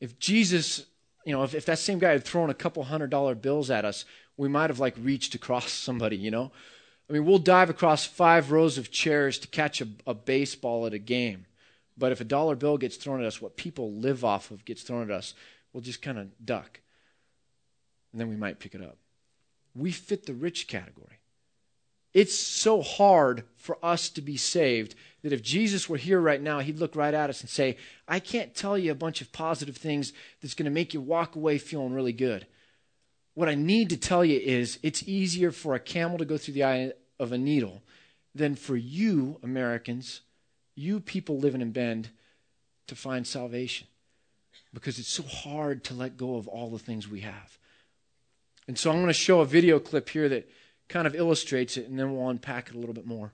If 0.00 0.18
Jesus, 0.18 0.86
you 1.24 1.32
know, 1.32 1.42
if, 1.42 1.54
if 1.54 1.66
that 1.66 1.78
same 1.78 1.98
guy 1.98 2.10
had 2.10 2.24
thrown 2.24 2.50
a 2.50 2.54
couple 2.54 2.82
hundred 2.84 3.10
dollar 3.10 3.34
bills 3.34 3.70
at 3.70 3.84
us, 3.84 4.04
we 4.36 4.48
might 4.48 4.70
have 4.70 4.80
like 4.80 4.94
reached 5.00 5.34
across 5.34 5.70
somebody, 5.72 6.16
you 6.16 6.30
know. 6.30 6.52
I 7.08 7.12
mean, 7.12 7.24
we'll 7.24 7.38
dive 7.38 7.70
across 7.70 8.06
five 8.06 8.50
rows 8.50 8.78
of 8.78 8.90
chairs 8.90 9.38
to 9.40 9.48
catch 9.48 9.80
a, 9.80 9.88
a 10.06 10.14
baseball 10.14 10.86
at 10.86 10.94
a 10.94 10.98
game. 10.98 11.46
But 11.96 12.12
if 12.12 12.20
a 12.20 12.24
dollar 12.24 12.56
bill 12.56 12.78
gets 12.78 12.96
thrown 12.96 13.20
at 13.20 13.26
us, 13.26 13.42
what 13.42 13.56
people 13.56 13.92
live 13.92 14.24
off 14.24 14.50
of 14.50 14.64
gets 14.64 14.82
thrown 14.82 15.02
at 15.02 15.16
us, 15.16 15.34
we'll 15.72 15.82
just 15.82 16.00
kind 16.00 16.18
of 16.18 16.28
duck. 16.44 16.80
And 18.12 18.20
then 18.20 18.28
we 18.28 18.36
might 18.36 18.60
pick 18.60 18.74
it 18.74 18.82
up. 18.82 18.96
We 19.74 19.90
fit 19.90 20.26
the 20.26 20.34
rich 20.34 20.68
category. 20.68 21.18
It's 22.14 22.34
so 22.34 22.82
hard 22.82 23.44
for 23.56 23.78
us 23.82 24.08
to 24.10 24.20
be 24.20 24.36
saved 24.36 24.94
that 25.22 25.32
if 25.32 25.42
Jesus 25.42 25.88
were 25.88 25.96
here 25.96 26.20
right 26.20 26.42
now, 26.42 26.58
he'd 26.58 26.78
look 26.78 26.96
right 26.96 27.14
at 27.14 27.30
us 27.30 27.40
and 27.40 27.48
say, 27.48 27.76
I 28.08 28.18
can't 28.18 28.54
tell 28.54 28.76
you 28.76 28.90
a 28.90 28.96
bunch 28.96 29.20
of 29.20 29.32
positive 29.32 29.76
things 29.76 30.12
that's 30.40 30.54
going 30.54 30.64
to 30.64 30.70
make 30.70 30.92
you 30.92 31.00
walk 31.00 31.36
away 31.36 31.58
feeling 31.58 31.94
really 31.94 32.12
good. 32.12 32.46
What 33.34 33.48
I 33.48 33.54
need 33.54 33.88
to 33.90 33.96
tell 33.96 34.24
you 34.24 34.38
is 34.38 34.78
it's 34.82 35.08
easier 35.08 35.52
for 35.52 35.74
a 35.74 35.80
camel 35.80 36.18
to 36.18 36.24
go 36.24 36.36
through 36.36 36.54
the 36.54 36.64
eye 36.64 36.92
of 37.18 37.32
a 37.32 37.38
needle 37.38 37.82
than 38.34 38.56
for 38.56 38.76
you, 38.76 39.38
Americans, 39.42 40.20
you 40.74 41.00
people 41.00 41.38
living 41.38 41.60
in 41.60 41.72
Bend 41.72 42.10
to 42.88 42.94
find 42.94 43.26
salvation 43.26 43.86
because 44.74 44.98
it's 44.98 45.08
so 45.08 45.22
hard 45.22 45.84
to 45.84 45.94
let 45.94 46.16
go 46.16 46.36
of 46.36 46.48
all 46.48 46.70
the 46.70 46.78
things 46.78 47.08
we 47.08 47.20
have. 47.20 47.58
And 48.66 48.78
so 48.78 48.90
I'm 48.90 48.96
going 48.96 49.08
to 49.08 49.12
show 49.12 49.40
a 49.40 49.46
video 49.46 49.78
clip 49.78 50.08
here 50.08 50.28
that 50.28 50.48
kind 50.92 51.06
of 51.06 51.14
illustrates 51.14 51.78
it, 51.78 51.88
and 51.88 51.98
then 51.98 52.14
we'll 52.14 52.28
unpack 52.28 52.68
it 52.68 52.74
a 52.74 52.78
little 52.78 52.94
bit 52.94 53.06
more. 53.06 53.32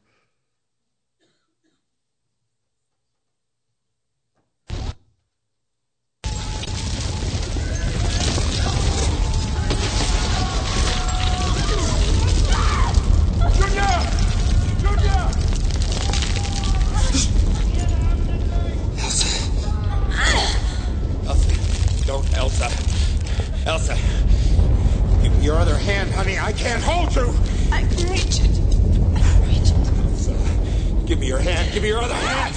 Your 25.49 25.57
other 25.57 25.79
hand, 25.79 26.11
honey. 26.11 26.39
I 26.39 26.53
can't 26.53 26.83
hold 26.83 27.17
you. 27.17 27.33
I 27.73 27.81
can 27.81 28.11
reach 28.11 28.41
it. 28.45 28.53
Give 31.07 31.19
me 31.19 31.27
your 31.27 31.39
hand. 31.39 31.73
Give 31.73 31.83
me 31.83 31.89
your 31.89 32.03
other 32.03 32.13
hand. 32.13 32.55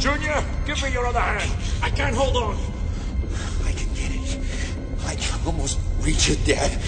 Junior, 0.00 0.42
give 0.64 0.82
me 0.82 0.92
your 0.94 1.04
other 1.06 1.20
hand. 1.20 1.52
I 1.82 1.90
can't 1.90 2.16
hold 2.16 2.38
on. 2.38 2.56
I 3.66 3.72
can 3.72 3.92
get 3.92 4.12
it. 4.12 4.38
I 5.04 5.14
can 5.14 5.46
almost 5.46 5.78
reach 6.00 6.30
it, 6.30 6.42
Dad 6.46 6.80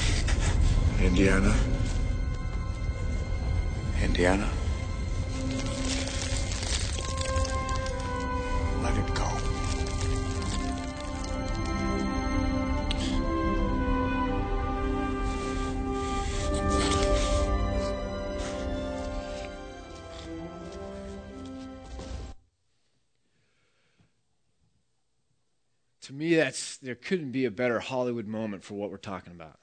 to 26.09 26.15
me, 26.15 26.35
that's 26.35 26.79
there 26.79 26.95
couldn't 26.95 27.33
be 27.33 27.45
a 27.45 27.51
better 27.51 27.81
Hollywood 27.81 28.27
moment 28.27 28.65
for 28.65 28.73
what 28.75 28.91
we're 28.91 28.97
talking 28.97 29.31
about, 29.31 29.59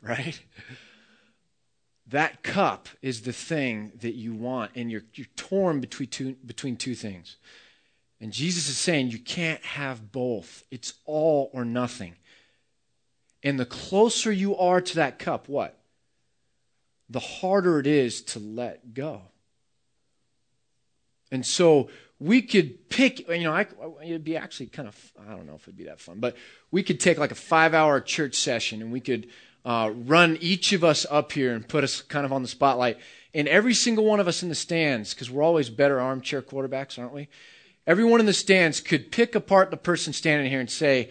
right? 0.02 0.40
That 2.06 2.42
cup 2.42 2.88
is 3.02 3.22
the 3.22 3.32
thing 3.32 3.92
that 4.00 4.14
you 4.14 4.34
want, 4.34 4.72
and 4.74 4.90
you're, 4.90 5.04
you're 5.14 5.28
torn 5.36 5.80
between 5.80 6.08
two, 6.08 6.34
between 6.44 6.76
two 6.76 6.94
things. 6.94 7.36
And 8.20 8.32
Jesus 8.32 8.68
is 8.68 8.76
saying 8.76 9.10
you 9.10 9.18
can't 9.18 9.62
have 9.64 10.12
both. 10.12 10.64
It's 10.70 10.94
all 11.06 11.50
or 11.54 11.64
nothing. 11.64 12.16
And 13.42 13.58
the 13.58 13.64
closer 13.64 14.30
you 14.30 14.56
are 14.56 14.80
to 14.80 14.94
that 14.96 15.18
cup, 15.18 15.48
what? 15.48 15.78
The 17.08 17.20
harder 17.20 17.78
it 17.78 17.86
is 17.86 18.22
to 18.22 18.38
let 18.38 18.92
go. 18.92 19.22
And 21.32 21.46
so 21.46 21.88
we 22.18 22.42
could 22.42 22.90
pick, 22.90 23.26
you 23.28 23.44
know, 23.44 23.52
I, 23.52 23.66
it'd 24.04 24.24
be 24.24 24.36
actually 24.36 24.66
kind 24.66 24.88
of, 24.88 25.12
I 25.26 25.30
don't 25.30 25.46
know 25.46 25.54
if 25.54 25.62
it'd 25.62 25.76
be 25.76 25.84
that 25.84 26.00
fun, 26.00 26.20
but 26.20 26.36
we 26.70 26.82
could 26.82 27.00
take 27.00 27.18
like 27.18 27.30
a 27.30 27.36
five 27.36 27.72
hour 27.72 28.00
church 28.00 28.34
session 28.34 28.82
and 28.82 28.92
we 28.92 29.00
could 29.00 29.28
uh, 29.64 29.92
run 29.94 30.38
each 30.40 30.72
of 30.72 30.84
us 30.84 31.06
up 31.10 31.32
here 31.32 31.54
and 31.54 31.66
put 31.66 31.84
us 31.84 32.02
kind 32.02 32.24
of 32.24 32.32
on 32.32 32.42
the 32.42 32.48
spotlight. 32.48 32.98
And 33.34 33.46
every 33.48 33.74
single 33.74 34.04
one 34.04 34.20
of 34.20 34.28
us 34.28 34.42
in 34.42 34.48
the 34.48 34.54
stands, 34.54 35.14
because 35.14 35.30
we're 35.30 35.42
always 35.42 35.70
better 35.70 36.00
armchair 36.00 36.42
quarterbacks, 36.42 36.98
aren't 36.98 37.14
we? 37.14 37.28
Everyone 37.86 38.20
in 38.20 38.26
the 38.26 38.32
stands 38.32 38.80
could 38.80 39.12
pick 39.12 39.34
apart 39.34 39.70
the 39.70 39.76
person 39.76 40.12
standing 40.12 40.50
here 40.50 40.60
and 40.60 40.70
say, 40.70 41.10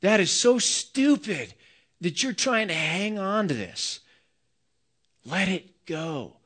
That 0.00 0.20
is 0.20 0.30
so 0.30 0.58
stupid 0.58 1.54
that 2.00 2.22
you're 2.22 2.32
trying 2.32 2.68
to 2.68 2.74
hang 2.74 3.18
on 3.18 3.48
to 3.48 3.54
this. 3.54 4.00
Let 5.24 5.48
it 5.48 5.86
go. 5.86 6.36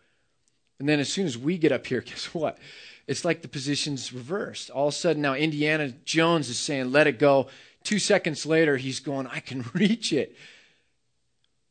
And 0.78 0.88
then 0.88 1.00
as 1.00 1.12
soon 1.12 1.26
as 1.26 1.38
we 1.38 1.58
get 1.58 1.72
up 1.72 1.86
here, 1.86 2.00
guess 2.06 2.34
what? 2.34 2.58
it's 3.06 3.24
like 3.24 3.42
the 3.42 3.48
position's 3.48 4.12
reversed. 4.12 4.70
All 4.70 4.88
of 4.88 4.94
a 4.94 4.96
sudden, 4.96 5.22
now 5.22 5.34
Indiana 5.34 5.90
Jones 6.04 6.48
is 6.48 6.58
saying, 6.58 6.90
let 6.92 7.06
it 7.06 7.18
go. 7.18 7.48
Two 7.82 7.98
seconds 7.98 8.46
later, 8.46 8.76
he's 8.76 9.00
going, 9.00 9.26
I 9.26 9.40
can 9.40 9.64
reach 9.74 10.12
it. 10.12 10.36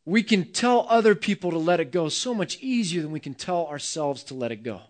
We 0.05 0.23
can 0.23 0.51
tell 0.51 0.85
other 0.89 1.15
people 1.15 1.51
to 1.51 1.57
let 1.57 1.79
it 1.79 1.91
go 1.91 2.09
so 2.09 2.33
much 2.33 2.57
easier 2.59 3.01
than 3.01 3.11
we 3.11 3.19
can 3.19 3.33
tell 3.33 3.67
ourselves 3.67 4.23
to 4.25 4.33
let 4.33 4.51
it 4.51 4.63
go. 4.63 4.81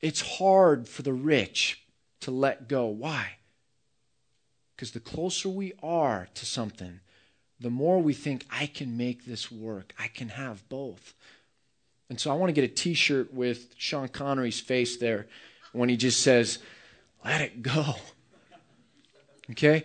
It's 0.00 0.38
hard 0.38 0.88
for 0.88 1.02
the 1.02 1.12
rich 1.12 1.82
to 2.20 2.30
let 2.30 2.68
go. 2.68 2.86
Why? 2.86 3.36
Because 4.74 4.92
the 4.92 5.00
closer 5.00 5.48
we 5.48 5.72
are 5.82 6.28
to 6.34 6.46
something, 6.46 7.00
the 7.58 7.70
more 7.70 8.00
we 8.00 8.12
think, 8.12 8.44
I 8.50 8.66
can 8.66 8.96
make 8.96 9.24
this 9.24 9.50
work. 9.50 9.94
I 9.98 10.08
can 10.08 10.28
have 10.28 10.68
both. 10.68 11.14
And 12.08 12.20
so 12.20 12.30
I 12.30 12.34
want 12.34 12.50
to 12.50 12.60
get 12.60 12.70
a 12.70 12.72
t 12.72 12.94
shirt 12.94 13.32
with 13.32 13.74
Sean 13.76 14.08
Connery's 14.08 14.60
face 14.60 14.98
there 14.98 15.26
when 15.72 15.88
he 15.88 15.96
just 15.96 16.20
says, 16.20 16.58
let 17.24 17.40
it 17.40 17.62
go. 17.62 17.94
Okay? 19.48 19.84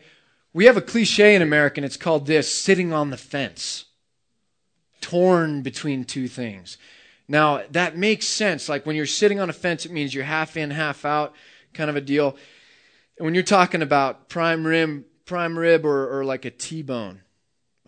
We 0.54 0.66
have 0.66 0.78
a 0.78 0.82
cliche 0.82 1.36
in 1.36 1.42
American. 1.42 1.84
It's 1.84 1.98
called 1.98 2.26
this 2.26 2.54
sitting 2.54 2.92
on 2.92 3.10
the 3.10 3.18
fence, 3.18 3.86
torn 5.00 5.62
between 5.62 6.04
two 6.04 6.28
things. 6.28 6.78
Now, 7.28 7.64
that 7.72 7.98
makes 7.98 8.28
sense. 8.28 8.68
Like 8.68 8.86
when 8.86 8.96
you're 8.96 9.06
sitting 9.06 9.40
on 9.40 9.50
a 9.50 9.54
fence, 9.54 9.86
it 9.86 9.92
means 9.92 10.14
you're 10.14 10.26
half 10.26 10.58
in, 10.58 10.72
half 10.72 11.06
out 11.06 11.34
kind 11.74 11.90
of 11.90 11.96
a 11.96 12.02
deal. 12.02 12.36
And 13.18 13.26
when 13.26 13.34
you're 13.34 13.44
talking 13.44 13.82
about 13.82 14.28
prime 14.28 14.68
rib, 14.68 15.06
prime 15.26 15.58
rib 15.58 15.86
or, 15.86 16.20
or 16.20 16.26
like 16.26 16.44
a 16.44 16.52
T-bone, 16.52 17.22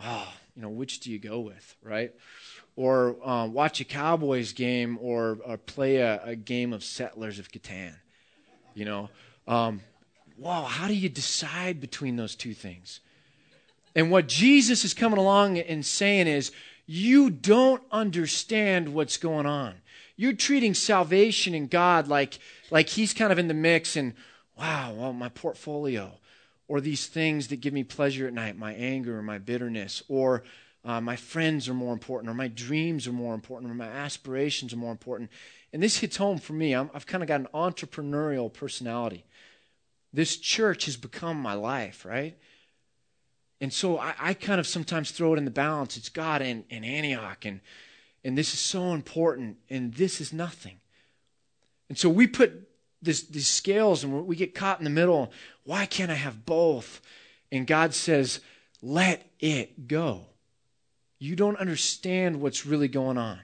oh, 0.02 0.34
you 0.56 0.62
know, 0.62 0.70
which 0.70 1.02
do 1.02 1.12
you 1.12 1.20
go 1.20 1.42
with, 1.42 1.76
right? 1.82 2.14
or 2.76 3.16
um, 3.28 3.54
watch 3.54 3.80
a 3.82 3.86
Cowboys 3.86 4.54
game 4.54 4.98
or, 5.02 5.38
or 5.46 5.58
play 5.58 5.98
a, 5.98 6.22
a, 6.24 6.36
game 6.36 6.74
of 6.74 6.84
Settlers 6.84 7.40
of 7.40 7.52
Catan. 7.52 7.96
You 8.74 8.86
know, 8.86 9.10
um, 9.48 9.82
wow, 10.38 10.64
how 10.64 10.88
do 10.88 10.94
you 10.94 11.10
decide 11.10 11.80
between 11.80 12.16
those 12.16 12.36
two 12.36 12.54
things? 12.54 13.00
And 13.96 14.10
what 14.10 14.28
Jesus 14.28 14.84
is 14.84 14.94
coming 14.94 15.20
along 15.20 15.60
and 15.60 15.86
saying 15.86 16.28
is, 16.28 16.52
you 16.86 17.30
don't 17.30 17.84
understand 17.92 18.94
what's 18.94 19.18
going 19.18 19.46
on. 19.46 19.76
You're 20.16 20.34
treating 20.34 20.74
salvation 20.74 21.54
and 21.54 21.70
God 21.70 22.08
like, 22.08 22.40
like 22.72 22.90
He's 22.90 23.14
kind 23.14 23.32
of 23.32 23.40
in 23.40 23.48
the 23.48 23.54
mix, 23.54 23.96
and 23.96 24.14
wow, 24.58 24.94
well, 24.96 25.14
my 25.14 25.30
portfolio, 25.30 26.12
or 26.68 26.82
these 26.82 27.08
things 27.08 27.48
that 27.48 27.62
give 27.62 27.74
me 27.74 27.84
pleasure 27.84 28.28
at 28.28 28.34
night, 28.34 28.58
my 28.58 28.74
anger 28.74 29.18
or 29.18 29.24
my 29.24 29.38
bitterness, 29.38 30.04
or 30.08 30.44
uh, 30.86 31.00
my 31.00 31.16
friends 31.16 31.70
are 31.70 31.74
more 31.74 31.94
important, 31.94 32.30
or 32.30 32.34
my 32.34 32.50
dreams 32.50 33.08
are 33.08 33.14
more 33.14 33.34
important, 33.34 33.72
or 33.72 33.76
my 33.76 33.88
aspirations 33.88 34.74
are 34.74 34.78
more 34.78 34.92
important. 34.92 35.30
And 35.72 35.82
this 35.82 35.98
hits 35.98 36.18
home 36.18 36.38
for 36.38 36.54
me. 36.54 36.76
i 36.76 36.84
have 36.94 37.08
kind 37.08 37.24
of 37.24 37.28
got 37.28 37.40
an 37.40 37.48
entrepreneurial 37.54 38.52
personality. 38.52 39.24
This 40.14 40.38
church 40.38 40.86
has 40.86 40.96
become 40.96 41.38
my 41.38 41.54
life, 41.54 42.06
right? 42.06 42.38
And 43.60 43.74
so 43.74 43.98
I, 43.98 44.14
I 44.20 44.34
kind 44.34 44.60
of 44.60 44.68
sometimes 44.68 45.12
throw 45.12 45.34
it 45.34 45.38
in 45.38 45.46
the 45.46 45.52
balance. 45.52 45.98
It's 45.98 46.10
God 46.10 46.42
and, 46.42 46.66
and 46.70 46.86
Antioch, 46.86 47.46
and, 47.46 47.62
and 48.24 48.38
this 48.38 48.54
is 48.54 48.60
so 48.60 48.94
important, 48.94 49.58
and 49.70 49.94
this 49.94 50.22
is 50.22 50.32
nothing. 50.32 50.80
And 51.90 51.98
so 51.98 52.10
we 52.10 52.28
put 52.28 52.70
this, 53.02 53.24
these 53.24 53.48
scales 53.48 54.04
and 54.04 54.26
we 54.26 54.36
get 54.36 54.56
caught 54.56 54.80
in 54.80 54.84
the 54.84 54.90
middle. 54.90 55.32
Why 55.64 55.86
can't 55.86 56.12
I 56.12 56.16
have 56.16 56.46
both? 56.46 57.02
And 57.52 57.68
God 57.68 57.94
says, 57.94 58.40
let 58.82 59.30
it 59.40 59.88
go. 59.88 60.26
You 61.20 61.36
don't 61.36 61.58
understand 61.58 62.42
what's 62.42 62.66
really 62.66 62.88
going 62.88 63.18
on. 63.18 63.40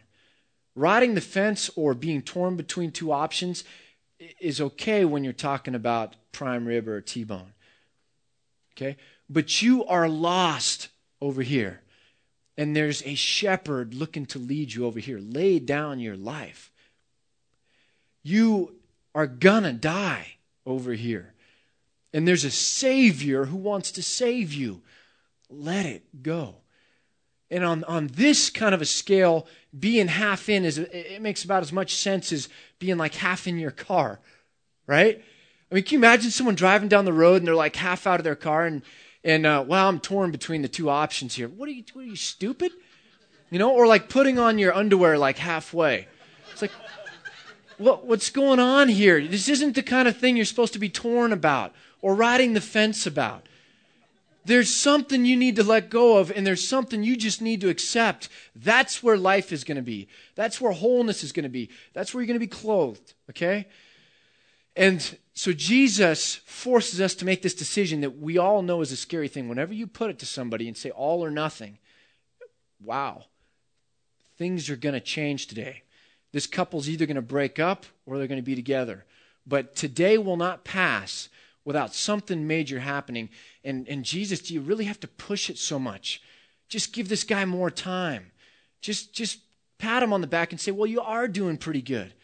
Riding 0.75 1.13
the 1.13 1.21
fence 1.21 1.69
or 1.75 1.93
being 1.93 2.21
torn 2.21 2.55
between 2.55 2.91
two 2.91 3.11
options 3.11 3.63
is 4.39 4.59
okay 4.61 5.05
when 5.05 5.23
you're 5.23 5.33
talking 5.33 5.75
about 5.75 6.15
prime 6.31 6.65
rib 6.65 6.87
or 6.87 7.01
T 7.01 7.23
bone. 7.23 7.53
Okay? 8.73 8.97
But 9.29 9.61
you 9.61 9.85
are 9.85 10.09
lost 10.09 10.89
over 11.21 11.41
here. 11.41 11.81
And 12.57 12.75
there's 12.75 13.03
a 13.03 13.15
shepherd 13.15 13.93
looking 13.93 14.25
to 14.27 14.39
lead 14.39 14.73
you 14.73 14.85
over 14.85 14.99
here. 14.99 15.19
Lay 15.19 15.59
down 15.59 15.99
your 15.99 16.17
life. 16.17 16.71
You 18.21 18.75
are 19.15 19.27
gonna 19.27 19.73
die 19.73 20.35
over 20.65 20.93
here. 20.93 21.33
And 22.13 22.27
there's 22.27 22.43
a 22.43 22.51
Savior 22.51 23.45
who 23.45 23.57
wants 23.57 23.91
to 23.93 24.03
save 24.03 24.53
you. 24.53 24.81
Let 25.49 25.85
it 25.85 26.21
go. 26.21 26.55
And 27.51 27.63
on, 27.63 27.83
on 27.85 28.07
this 28.07 28.49
kind 28.49 28.75
of 28.75 28.81
a 28.81 28.85
scale, 28.85 29.47
being 29.77 30.07
half 30.07 30.49
in 30.49 30.65
is 30.65 30.77
it 30.77 31.21
makes 31.21 31.43
about 31.43 31.63
as 31.63 31.73
much 31.73 31.95
sense 31.95 32.31
as 32.31 32.47
being 32.77 32.97
like 32.97 33.15
half 33.15 33.47
in 33.47 33.57
your 33.57 33.71
car, 33.71 34.19
right? 34.85 35.23
I 35.71 35.75
mean, 35.75 35.83
can 35.83 35.93
you 35.93 35.99
imagine 35.99 36.31
someone 36.31 36.55
driving 36.55 36.89
down 36.89 37.05
the 37.05 37.13
road 37.13 37.37
and 37.37 37.47
they're 37.47 37.55
like 37.55 37.75
half 37.75 38.07
out 38.07 38.19
of 38.19 38.23
their 38.23 38.35
car 38.35 38.65
and 38.65 38.81
and 39.23 39.45
uh, 39.45 39.63
well, 39.67 39.87
I'm 39.87 39.99
torn 39.99 40.31
between 40.31 40.61
the 40.61 40.69
two 40.69 40.89
options 40.89 41.35
here. 41.35 41.49
What 41.49 41.67
are 41.67 41.73
you? 41.73 41.83
What 41.93 42.03
are 42.03 42.07
you 42.07 42.15
stupid? 42.15 42.71
You 43.49 43.59
know, 43.59 43.73
or 43.73 43.87
like 43.87 44.09
putting 44.09 44.39
on 44.39 44.57
your 44.59 44.73
underwear 44.73 45.17
like 45.17 45.37
halfway. 45.37 46.07
It's 46.51 46.61
like, 46.61 46.71
what, 47.77 48.05
what's 48.05 48.29
going 48.29 48.59
on 48.59 48.87
here? 48.87 49.25
This 49.25 49.49
isn't 49.49 49.75
the 49.75 49.83
kind 49.83 50.07
of 50.07 50.17
thing 50.17 50.35
you're 50.35 50.45
supposed 50.45 50.73
to 50.73 50.79
be 50.79 50.89
torn 50.89 51.33
about 51.33 51.73
or 52.01 52.15
riding 52.15 52.53
the 52.53 52.61
fence 52.61 53.05
about. 53.05 53.47
There's 54.45 54.73
something 54.73 55.25
you 55.25 55.35
need 55.35 55.57
to 55.57 55.63
let 55.63 55.89
go 55.89 56.17
of, 56.17 56.31
and 56.31 56.47
there's 56.47 56.67
something 56.67 57.03
you 57.03 57.15
just 57.15 57.41
need 57.41 57.61
to 57.61 57.69
accept. 57.69 58.29
That's 58.55 59.03
where 59.03 59.17
life 59.17 59.51
is 59.51 59.63
going 59.63 59.75
to 59.75 59.81
be. 59.81 60.07
That's 60.35 60.59
where 60.59 60.71
wholeness 60.71 61.23
is 61.23 61.31
going 61.31 61.43
to 61.43 61.49
be. 61.49 61.69
That's 61.93 62.13
where 62.13 62.21
you're 62.21 62.27
going 62.27 62.39
to 62.39 62.45
be 62.45 62.47
clothed, 62.47 63.13
okay? 63.29 63.67
And 64.75 65.17
so 65.33 65.51
Jesus 65.51 66.35
forces 66.45 67.01
us 67.01 67.15
to 67.15 67.25
make 67.25 67.41
this 67.41 67.53
decision 67.53 68.01
that 68.01 68.17
we 68.17 68.37
all 68.37 68.61
know 68.61 68.81
is 68.81 68.91
a 68.91 68.97
scary 68.97 69.27
thing. 69.27 69.49
Whenever 69.49 69.73
you 69.73 69.87
put 69.87 70.09
it 70.09 70.19
to 70.19 70.25
somebody 70.25 70.67
and 70.67 70.75
say 70.77 70.89
all 70.89 71.23
or 71.23 71.29
nothing, 71.29 71.77
wow, 72.83 73.25
things 74.37 74.69
are 74.69 74.75
going 74.75 74.93
to 74.93 75.01
change 75.01 75.47
today. 75.47 75.83
This 76.31 76.47
couple's 76.47 76.87
either 76.87 77.05
going 77.05 77.15
to 77.15 77.21
break 77.21 77.59
up 77.59 77.85
or 78.05 78.17
they're 78.17 78.27
going 78.27 78.41
to 78.41 78.43
be 78.43 78.55
together. 78.55 79.05
But 79.45 79.75
today 79.75 80.17
will 80.17 80.37
not 80.37 80.63
pass 80.63 81.27
without 81.69 81.93
something 81.93 82.47
major 82.47 82.79
happening. 82.79 83.29
And, 83.63 83.87
and 83.87 84.03
Jesus, 84.03 84.41
do 84.41 84.55
you 84.55 84.59
really 84.59 84.85
have 84.85 84.99
to 85.01 85.07
push 85.07 85.51
it 85.51 85.59
so 85.59 85.77
much? 85.77 86.19
Just 86.67 86.93
give 86.93 87.09
this 87.09 87.23
guy 87.23 87.45
more 87.45 87.69
time. 87.69 88.31
Just, 88.81 89.13
just 89.13 89.37
pat 89.77 90.01
him 90.01 90.11
on 90.11 90.21
the 90.21 90.25
back 90.25 90.51
and 90.51 90.59
say, 90.59 90.71
well, 90.71 90.87
you 90.87 90.99
are 90.99 91.27
doing 91.27 91.57
pretty 91.57 91.83
good. 91.83 92.15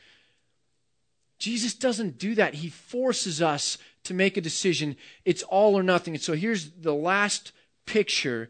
Jesus 1.38 1.76
doesn't 1.76 2.18
do 2.18 2.34
that. 2.34 2.56
He 2.56 2.70
forces 2.70 3.40
us 3.40 3.78
to 4.06 4.16
make 4.16 4.36
a 4.36 4.42
decision. 4.42 4.96
It's 5.26 5.44
all 5.44 5.78
or 5.78 5.84
nothing. 5.84 6.16
And 6.16 6.24
so 6.24 6.34
here's 6.34 6.72
the 6.72 6.96
last 6.96 7.52
picture 7.86 8.50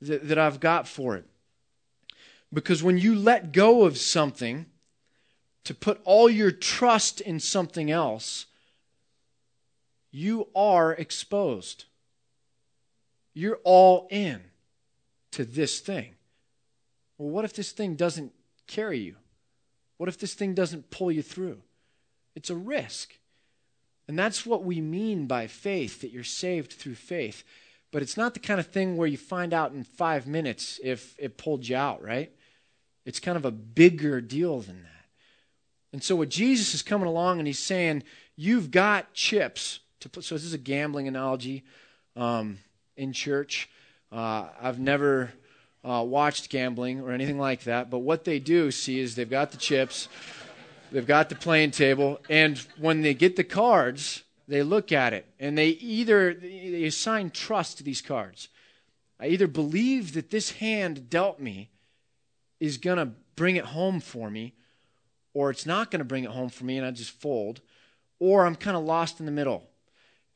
that, 0.00 0.28
that 0.28 0.38
I've 0.38 0.60
got 0.60 0.86
for 0.86 1.16
it. 1.16 1.24
Because 2.52 2.84
when 2.84 2.98
you 2.98 3.16
let 3.16 3.50
go 3.50 3.82
of 3.82 3.98
something 3.98 4.66
to 5.64 5.74
put 5.74 6.00
all 6.04 6.30
your 6.30 6.52
trust 6.52 7.20
in 7.20 7.40
something 7.40 7.90
else, 7.90 8.46
you 10.10 10.48
are 10.54 10.92
exposed. 10.92 11.84
You're 13.34 13.60
all 13.64 14.08
in 14.10 14.40
to 15.32 15.44
this 15.44 15.80
thing. 15.80 16.14
Well, 17.18 17.30
what 17.30 17.44
if 17.44 17.52
this 17.52 17.72
thing 17.72 17.94
doesn't 17.94 18.32
carry 18.66 18.98
you? 18.98 19.16
What 19.98 20.08
if 20.08 20.18
this 20.18 20.34
thing 20.34 20.54
doesn't 20.54 20.90
pull 20.90 21.10
you 21.10 21.22
through? 21.22 21.58
It's 22.34 22.50
a 22.50 22.56
risk. 22.56 23.18
And 24.08 24.18
that's 24.18 24.46
what 24.46 24.64
we 24.64 24.80
mean 24.80 25.26
by 25.26 25.46
faith, 25.46 26.00
that 26.00 26.12
you're 26.12 26.24
saved 26.24 26.72
through 26.72 26.94
faith. 26.94 27.44
But 27.90 28.02
it's 28.02 28.16
not 28.16 28.34
the 28.34 28.40
kind 28.40 28.60
of 28.60 28.66
thing 28.66 28.96
where 28.96 29.08
you 29.08 29.16
find 29.16 29.52
out 29.52 29.72
in 29.72 29.84
five 29.84 30.26
minutes 30.26 30.78
if 30.82 31.16
it 31.18 31.38
pulled 31.38 31.66
you 31.66 31.76
out, 31.76 32.02
right? 32.02 32.30
It's 33.04 33.20
kind 33.20 33.36
of 33.36 33.44
a 33.44 33.50
bigger 33.50 34.20
deal 34.20 34.60
than 34.60 34.82
that. 34.82 34.90
And 35.92 36.02
so, 36.02 36.16
what 36.16 36.28
Jesus 36.28 36.74
is 36.74 36.82
coming 36.82 37.08
along 37.08 37.38
and 37.38 37.46
he's 37.46 37.58
saying, 37.58 38.02
You've 38.36 38.70
got 38.70 39.14
chips 39.14 39.80
to 40.00 40.08
put. 40.08 40.24
So 40.24 40.34
this 40.34 40.44
is 40.44 40.54
a 40.54 40.58
gambling 40.58 41.08
analogy 41.08 41.64
um, 42.16 42.58
in 42.96 43.12
church. 43.12 43.68
Uh, 44.10 44.48
I've 44.60 44.78
never 44.78 45.32
uh, 45.84 46.04
watched 46.06 46.50
gambling 46.50 47.00
or 47.00 47.12
anything 47.12 47.38
like 47.38 47.64
that, 47.64 47.90
but 47.90 47.98
what 47.98 48.24
they 48.24 48.38
do 48.38 48.70
see 48.70 48.98
is 48.98 49.14
they've 49.14 49.28
got 49.28 49.50
the 49.52 49.56
chips, 49.56 50.08
they've 50.90 51.06
got 51.06 51.28
the 51.28 51.34
playing 51.34 51.70
table, 51.70 52.20
and 52.28 52.58
when 52.78 53.02
they 53.02 53.14
get 53.14 53.36
the 53.36 53.44
cards, 53.44 54.22
they 54.48 54.62
look 54.62 54.92
at 54.92 55.12
it 55.12 55.26
and 55.40 55.58
they 55.58 55.68
either 55.68 56.34
they 56.34 56.84
assign 56.84 57.30
trust 57.30 57.78
to 57.78 57.84
these 57.84 58.00
cards. 58.00 58.48
I 59.18 59.28
either 59.28 59.46
believe 59.46 60.12
that 60.14 60.30
this 60.30 60.52
hand 60.52 61.08
dealt 61.08 61.40
me 61.40 61.70
is 62.60 62.78
going 62.78 62.98
to 62.98 63.10
bring 63.34 63.56
it 63.56 63.64
home 63.66 64.00
for 64.00 64.30
me, 64.30 64.54
or 65.34 65.50
it's 65.50 65.66
not 65.66 65.90
going 65.90 66.00
to 66.00 66.04
bring 66.04 66.24
it 66.24 66.30
home 66.30 66.48
for 66.48 66.64
me 66.64 66.78
and 66.78 66.86
I 66.86 66.90
just 66.90 67.10
fold, 67.10 67.60
or 68.18 68.46
I'm 68.46 68.56
kind 68.56 68.76
of 68.76 68.84
lost 68.84 69.20
in 69.20 69.26
the 69.26 69.32
middle. 69.32 69.68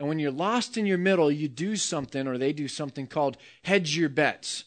And 0.01 0.09
when 0.09 0.19
you're 0.19 0.31
lost 0.31 0.79
in 0.79 0.87
your 0.87 0.97
middle, 0.97 1.31
you 1.31 1.47
do 1.47 1.77
something, 1.77 2.27
or 2.27 2.39
they 2.39 2.55
do 2.55 2.69
something 2.69 3.07
called 3.07 3.37
hedge 3.65 3.99
your 3.99 4.09
bets. 4.09 4.65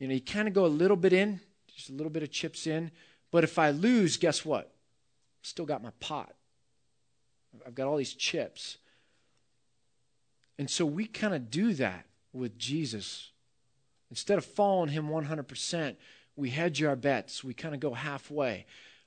You 0.00 0.08
know, 0.08 0.14
you 0.14 0.20
kind 0.20 0.48
of 0.48 0.54
go 0.54 0.66
a 0.66 0.68
little 0.68 0.96
bit 0.96 1.12
in, 1.12 1.40
just 1.72 1.88
a 1.88 1.92
little 1.92 2.10
bit 2.10 2.24
of 2.24 2.32
chips 2.32 2.66
in. 2.66 2.90
But 3.30 3.44
if 3.44 3.60
I 3.60 3.70
lose, 3.70 4.16
guess 4.16 4.44
what? 4.44 4.74
Still 5.42 5.66
got 5.66 5.84
my 5.84 5.92
pot. 6.00 6.34
I've 7.64 7.76
got 7.76 7.86
all 7.86 7.96
these 7.96 8.12
chips. 8.12 8.78
And 10.58 10.68
so 10.68 10.84
we 10.84 11.06
kind 11.06 11.34
of 11.34 11.48
do 11.48 11.72
that 11.74 12.06
with 12.32 12.58
Jesus. 12.58 13.30
Instead 14.10 14.36
of 14.36 14.44
following 14.44 14.90
him 14.90 15.08
100%, 15.08 15.94
we 16.34 16.50
hedge 16.50 16.82
our 16.82 16.96
bets. 16.96 17.44
We 17.44 17.54
kind 17.54 17.72
of 17.72 17.80
go 17.80 17.94
halfway. 17.94 18.66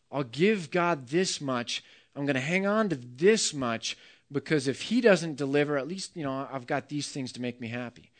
I'll 0.09 0.23
give 0.23 0.71
God 0.71 1.09
this 1.09 1.41
much. 1.41 1.83
I'm 2.15 2.25
going 2.25 2.35
to 2.35 2.39
hang 2.39 2.65
on 2.65 2.87
to 2.89 2.95
this 2.95 3.53
much 3.53 3.97
because 4.31 4.67
if 4.67 4.83
he 4.83 5.01
doesn't 5.01 5.35
deliver, 5.35 5.77
at 5.77 5.87
least, 5.87 6.15
you 6.15 6.23
know, 6.23 6.47
I've 6.51 6.67
got 6.67 6.89
these 6.89 7.09
things 7.09 7.31
to 7.33 7.41
make 7.41 7.59
me 7.59 7.67
happy. 7.67 8.11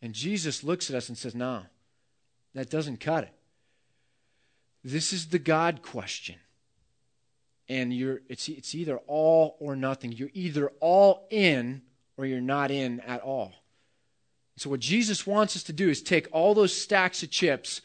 And 0.00 0.14
Jesus 0.14 0.64
looks 0.64 0.88
at 0.90 0.96
us 0.96 1.08
and 1.08 1.18
says, 1.18 1.34
No, 1.34 1.62
that 2.54 2.70
doesn't 2.70 3.00
cut 3.00 3.24
it. 3.24 3.34
This 4.84 5.12
is 5.12 5.26
the 5.26 5.38
God 5.38 5.82
question. 5.82 6.36
And 7.68 7.92
you're, 7.92 8.20
it's, 8.28 8.48
it's 8.48 8.74
either 8.74 8.98
all 9.06 9.56
or 9.60 9.76
nothing. 9.76 10.12
You're 10.12 10.30
either 10.32 10.68
all 10.80 11.26
in 11.30 11.82
or 12.16 12.24
you're 12.24 12.40
not 12.40 12.70
in 12.70 13.00
at 13.00 13.20
all. 13.20 13.52
So, 14.56 14.70
what 14.70 14.80
Jesus 14.80 15.26
wants 15.26 15.54
us 15.54 15.62
to 15.64 15.72
do 15.72 15.88
is 15.88 16.02
take 16.02 16.26
all 16.32 16.54
those 16.54 16.74
stacks 16.74 17.22
of 17.22 17.30
chips 17.30 17.80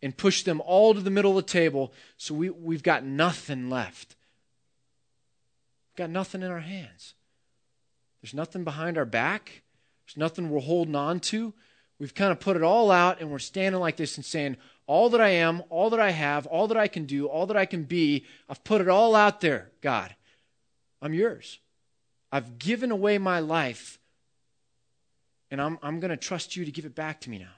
and 0.00 0.16
push 0.16 0.42
them 0.42 0.60
all 0.64 0.94
to 0.94 1.00
the 1.00 1.10
middle 1.10 1.36
of 1.36 1.44
the 1.44 1.50
table 1.50 1.92
so 2.16 2.34
we, 2.34 2.50
we've 2.50 2.82
got 2.82 3.04
nothing 3.04 3.68
left. 3.68 4.16
Got 5.96 6.10
nothing 6.10 6.42
in 6.42 6.50
our 6.50 6.60
hands. 6.60 7.14
There's 8.20 8.34
nothing 8.34 8.64
behind 8.64 8.98
our 8.98 9.04
back. 9.04 9.62
There's 10.06 10.16
nothing 10.16 10.50
we're 10.50 10.60
holding 10.60 10.96
on 10.96 11.20
to. 11.20 11.54
We've 11.98 12.14
kind 12.14 12.32
of 12.32 12.40
put 12.40 12.56
it 12.56 12.62
all 12.62 12.90
out 12.90 13.20
and 13.20 13.30
we're 13.30 13.38
standing 13.38 13.80
like 13.80 13.96
this 13.96 14.16
and 14.16 14.24
saying, 14.24 14.56
All 14.86 15.08
that 15.10 15.20
I 15.20 15.30
am, 15.30 15.62
all 15.70 15.90
that 15.90 16.00
I 16.00 16.10
have, 16.10 16.46
all 16.46 16.66
that 16.68 16.76
I 16.76 16.88
can 16.88 17.04
do, 17.04 17.26
all 17.26 17.46
that 17.46 17.56
I 17.56 17.66
can 17.66 17.84
be, 17.84 18.24
I've 18.48 18.64
put 18.64 18.80
it 18.80 18.88
all 18.88 19.14
out 19.14 19.40
there, 19.40 19.70
God. 19.80 20.14
I'm 21.00 21.14
yours. 21.14 21.60
I've 22.32 22.58
given 22.58 22.90
away 22.90 23.18
my 23.18 23.38
life 23.38 23.98
and 25.50 25.60
I'm, 25.60 25.78
I'm 25.82 26.00
going 26.00 26.10
to 26.10 26.16
trust 26.16 26.56
you 26.56 26.64
to 26.64 26.72
give 26.72 26.84
it 26.84 26.96
back 26.96 27.20
to 27.20 27.30
me 27.30 27.38
now. 27.38 27.54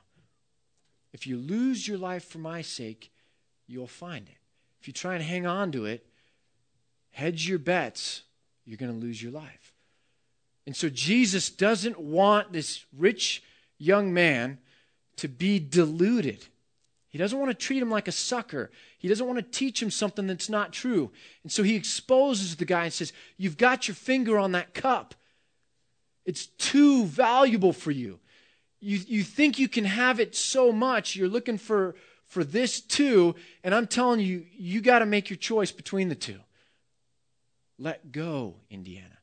If 1.12 1.26
you 1.26 1.38
lose 1.38 1.88
your 1.88 1.96
life 1.96 2.24
for 2.24 2.38
my 2.38 2.60
sake, 2.60 3.10
you'll 3.66 3.86
find 3.86 4.28
it. 4.28 4.36
If 4.80 4.86
you 4.86 4.92
try 4.92 5.14
and 5.14 5.24
hang 5.24 5.46
on 5.46 5.72
to 5.72 5.86
it, 5.86 6.06
hedge 7.12 7.48
your 7.48 7.58
bets, 7.58 8.24
you're 8.66 8.76
going 8.76 8.92
to 8.92 9.06
lose 9.06 9.22
your 9.22 9.32
life. 9.32 9.72
And 10.66 10.76
so 10.76 10.88
Jesus 10.88 11.48
doesn't 11.48 11.98
want 11.98 12.52
this 12.52 12.84
rich 12.96 13.42
young 13.78 14.12
man 14.12 14.58
to 15.16 15.28
be 15.28 15.58
deluded. 15.58 16.44
He 17.08 17.18
doesn't 17.18 17.38
want 17.38 17.50
to 17.50 17.66
treat 17.66 17.80
him 17.80 17.90
like 17.90 18.08
a 18.08 18.12
sucker. 18.12 18.70
He 18.98 19.08
doesn't 19.08 19.26
want 19.26 19.38
to 19.38 19.58
teach 19.58 19.80
him 19.80 19.90
something 19.90 20.26
that's 20.26 20.50
not 20.50 20.72
true. 20.72 21.10
And 21.44 21.52
so 21.52 21.62
he 21.62 21.76
exposes 21.76 22.56
the 22.56 22.64
guy 22.64 22.84
and 22.84 22.92
says, 22.92 23.12
You've 23.36 23.56
got 23.56 23.88
your 23.88 23.94
finger 23.94 24.38
on 24.38 24.52
that 24.52 24.74
cup. 24.74 25.14
It's 26.24 26.46
too 26.46 27.04
valuable 27.06 27.72
for 27.72 27.92
you. 27.92 28.18
You, 28.80 28.98
you 29.06 29.22
think 29.22 29.58
you 29.58 29.68
can 29.68 29.84
have 29.84 30.20
it 30.20 30.34
so 30.34 30.72
much. 30.72 31.16
You're 31.16 31.28
looking 31.28 31.56
for, 31.56 31.94
for 32.26 32.44
this 32.44 32.80
too. 32.80 33.36
And 33.62 33.74
I'm 33.74 33.86
telling 33.86 34.20
you, 34.20 34.44
you 34.58 34.80
got 34.80 34.98
to 34.98 35.06
make 35.06 35.30
your 35.30 35.38
choice 35.38 35.70
between 35.70 36.08
the 36.08 36.14
two. 36.14 36.40
Let 37.78 38.12
go, 38.12 38.56
Indiana. 38.70 39.18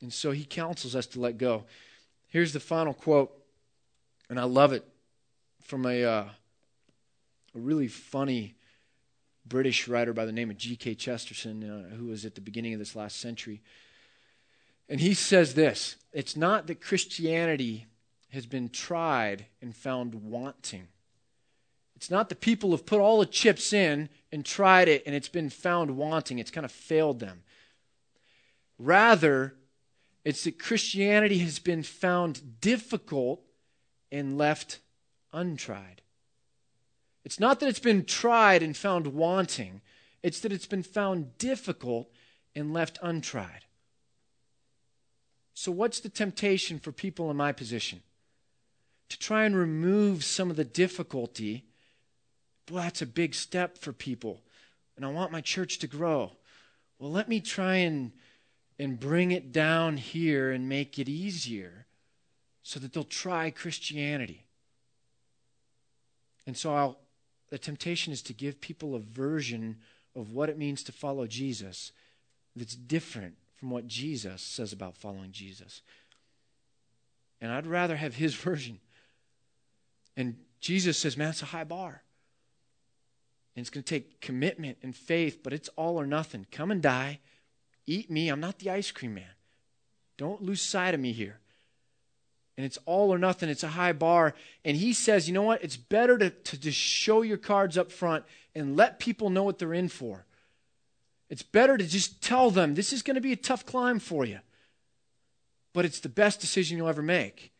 And 0.00 0.12
so 0.12 0.32
he 0.32 0.44
counsels 0.44 0.96
us 0.96 1.06
to 1.08 1.20
let 1.20 1.38
go. 1.38 1.64
Here's 2.28 2.52
the 2.52 2.60
final 2.60 2.92
quote, 2.92 3.32
and 4.28 4.40
I 4.40 4.44
love 4.44 4.72
it 4.72 4.84
from 5.60 5.86
a, 5.86 6.04
uh, 6.04 6.24
a 7.54 7.58
really 7.58 7.86
funny 7.86 8.56
British 9.46 9.86
writer 9.86 10.12
by 10.12 10.24
the 10.24 10.32
name 10.32 10.50
of 10.50 10.56
G.K. 10.56 10.94
Chesterton, 10.96 11.62
uh, 11.62 11.94
who 11.94 12.06
was 12.06 12.24
at 12.24 12.34
the 12.34 12.40
beginning 12.40 12.72
of 12.72 12.78
this 12.78 12.96
last 12.96 13.20
century. 13.20 13.62
And 14.88 15.00
he 15.00 15.14
says 15.14 15.54
this 15.54 15.96
It's 16.12 16.36
not 16.36 16.66
that 16.66 16.80
Christianity 16.80 17.86
has 18.32 18.46
been 18.46 18.68
tried 18.68 19.46
and 19.60 19.76
found 19.76 20.14
wanting. 20.14 20.88
It's 22.02 22.10
not 22.10 22.30
that 22.30 22.40
people 22.40 22.72
have 22.72 22.84
put 22.84 22.98
all 22.98 23.20
the 23.20 23.26
chips 23.26 23.72
in 23.72 24.08
and 24.32 24.44
tried 24.44 24.88
it 24.88 25.04
and 25.06 25.14
it's 25.14 25.28
been 25.28 25.48
found 25.48 25.96
wanting. 25.96 26.40
It's 26.40 26.50
kind 26.50 26.64
of 26.64 26.72
failed 26.72 27.20
them. 27.20 27.44
Rather, 28.76 29.54
it's 30.24 30.42
that 30.42 30.58
Christianity 30.58 31.38
has 31.38 31.60
been 31.60 31.84
found 31.84 32.60
difficult 32.60 33.44
and 34.10 34.36
left 34.36 34.80
untried. 35.32 36.02
It's 37.24 37.38
not 37.38 37.60
that 37.60 37.68
it's 37.68 37.78
been 37.78 38.04
tried 38.04 38.64
and 38.64 38.76
found 38.76 39.06
wanting, 39.06 39.80
it's 40.24 40.40
that 40.40 40.50
it's 40.52 40.66
been 40.66 40.82
found 40.82 41.38
difficult 41.38 42.10
and 42.56 42.72
left 42.72 42.98
untried. 43.00 43.66
So, 45.54 45.70
what's 45.70 46.00
the 46.00 46.08
temptation 46.08 46.80
for 46.80 46.90
people 46.90 47.30
in 47.30 47.36
my 47.36 47.52
position? 47.52 48.02
To 49.10 49.18
try 49.20 49.44
and 49.44 49.54
remove 49.54 50.24
some 50.24 50.50
of 50.50 50.56
the 50.56 50.64
difficulty. 50.64 51.66
Boy, 52.66 52.78
that's 52.80 53.02
a 53.02 53.06
big 53.06 53.34
step 53.34 53.78
for 53.78 53.92
people. 53.92 54.40
And 54.96 55.04
I 55.04 55.08
want 55.08 55.32
my 55.32 55.40
church 55.40 55.78
to 55.78 55.86
grow. 55.86 56.32
Well, 56.98 57.10
let 57.10 57.28
me 57.28 57.40
try 57.40 57.76
and, 57.76 58.12
and 58.78 59.00
bring 59.00 59.32
it 59.32 59.52
down 59.52 59.96
here 59.96 60.52
and 60.52 60.68
make 60.68 60.98
it 60.98 61.08
easier 61.08 61.86
so 62.62 62.78
that 62.80 62.92
they'll 62.92 63.04
try 63.04 63.50
Christianity. 63.50 64.44
And 66.46 66.56
so 66.56 66.74
I'll, 66.74 66.98
the 67.50 67.58
temptation 67.58 68.12
is 68.12 68.22
to 68.22 68.32
give 68.32 68.60
people 68.60 68.94
a 68.94 69.00
version 69.00 69.78
of 70.14 70.32
what 70.32 70.48
it 70.48 70.58
means 70.58 70.82
to 70.84 70.92
follow 70.92 71.26
Jesus 71.26 71.92
that's 72.54 72.74
different 72.74 73.34
from 73.54 73.70
what 73.70 73.86
Jesus 73.86 74.42
says 74.42 74.72
about 74.72 74.96
following 74.96 75.32
Jesus. 75.32 75.82
And 77.40 77.50
I'd 77.50 77.66
rather 77.66 77.96
have 77.96 78.14
his 78.14 78.34
version. 78.36 78.78
And 80.16 80.36
Jesus 80.60 80.98
says, 80.98 81.16
man, 81.16 81.30
it's 81.30 81.42
a 81.42 81.46
high 81.46 81.64
bar. 81.64 82.02
And 83.54 83.62
it's 83.62 83.70
going 83.70 83.84
to 83.84 83.94
take 83.94 84.20
commitment 84.20 84.78
and 84.82 84.96
faith, 84.96 85.42
but 85.42 85.52
it's 85.52 85.68
all 85.76 86.00
or 86.00 86.06
nothing. 86.06 86.46
Come 86.50 86.70
and 86.70 86.82
die. 86.82 87.20
Eat 87.86 88.10
me. 88.10 88.28
I'm 88.28 88.40
not 88.40 88.58
the 88.58 88.70
ice 88.70 88.90
cream 88.90 89.14
man. 89.14 89.24
Don't 90.16 90.42
lose 90.42 90.62
sight 90.62 90.94
of 90.94 91.00
me 91.00 91.12
here 91.12 91.40
and 92.56 92.66
it's 92.66 92.78
all 92.84 93.12
or 93.12 93.18
nothing. 93.18 93.48
It's 93.48 93.62
a 93.62 93.68
high 93.68 93.92
bar. 93.92 94.34
And 94.64 94.76
he 94.76 94.92
says, 94.92 95.26
you 95.26 95.34
know 95.34 95.42
what? 95.42 95.64
It's 95.64 95.76
better 95.76 96.18
to, 96.18 96.30
to 96.30 96.60
just 96.60 96.78
show 96.78 97.22
your 97.22 97.38
cards 97.38 97.78
up 97.78 97.90
front 97.90 98.24
and 98.54 98.76
let 98.76 98.98
people 98.98 99.30
know 99.30 99.42
what 99.42 99.58
they're 99.58 99.74
in 99.74 99.88
for. 99.88 100.26
It's 101.30 101.42
better 101.42 101.78
to 101.78 101.86
just 101.86 102.22
tell 102.22 102.50
them 102.50 102.74
this 102.74 102.92
is 102.92 103.02
going 103.02 103.14
to 103.14 103.22
be 103.22 103.32
a 103.32 103.36
tough 103.36 103.64
climb 103.64 103.98
for 103.98 104.26
you, 104.26 104.40
but 105.72 105.86
it's 105.86 106.00
the 106.00 106.10
best 106.10 106.40
decision 106.40 106.76
you'll 106.76 106.88
ever 106.88 107.02
make 107.02 107.52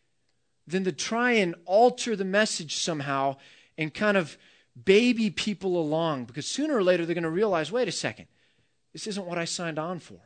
than 0.67 0.85
to 0.85 0.93
try 0.93 1.33
and 1.33 1.55
alter 1.65 2.15
the 2.15 2.25
message 2.25 2.77
somehow 2.77 3.37
and 3.79 3.95
kind 3.95 4.19
of 4.19 4.37
baby 4.85 5.31
people 5.31 5.79
along 5.79 6.25
because 6.25 6.47
sooner 6.47 6.77
or 6.77 6.83
later 6.83 7.05
they're 7.05 7.15
going 7.15 7.23
to 7.25 7.31
realize 7.31 7.71
wait 7.71 7.89
a 7.89 7.93
second, 7.93 8.27
this 8.93 9.07
isn't 9.07 9.27
what 9.27 9.39
I 9.39 9.45
signed 9.45 9.79
on 9.79 9.99
for. 9.99 10.21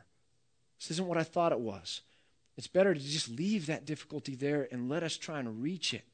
This 0.79 0.91
isn't 0.91 1.07
what 1.07 1.17
I 1.17 1.23
thought 1.23 1.51
it 1.51 1.59
was. 1.59 2.01
It's 2.57 2.67
better 2.67 2.93
to 2.93 2.99
just 2.99 3.29
leave 3.29 3.67
that 3.67 3.85
difficulty 3.85 4.35
there 4.35 4.67
and 4.71 4.89
let 4.89 5.03
us 5.03 5.17
try 5.17 5.39
and 5.39 5.61
reach 5.61 5.93
it. 5.93 6.05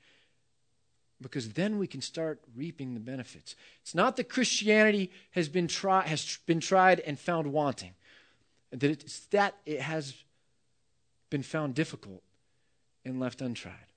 Because 1.21 1.53
then 1.53 1.77
we 1.79 1.87
can 1.87 2.01
start 2.01 2.41
reaping 2.55 2.93
the 2.93 2.99
benefits. 2.99 3.55
It's 3.81 3.95
not 3.95 4.17
that 4.17 4.27
Christianity 4.27 5.09
has 5.31 5.47
been, 5.47 5.67
try, 5.67 6.05
has 6.05 6.37
been 6.45 6.59
tried 6.59 6.99
and 6.99 7.17
found 7.17 7.53
wanting, 7.53 7.93
that 8.71 8.83
it's 8.83 9.19
that 9.27 9.55
it 9.65 9.79
has 9.79 10.15
been 11.29 11.43
found 11.43 11.75
difficult 11.75 12.23
and 13.05 13.19
left 13.19 13.41
untried. 13.41 13.92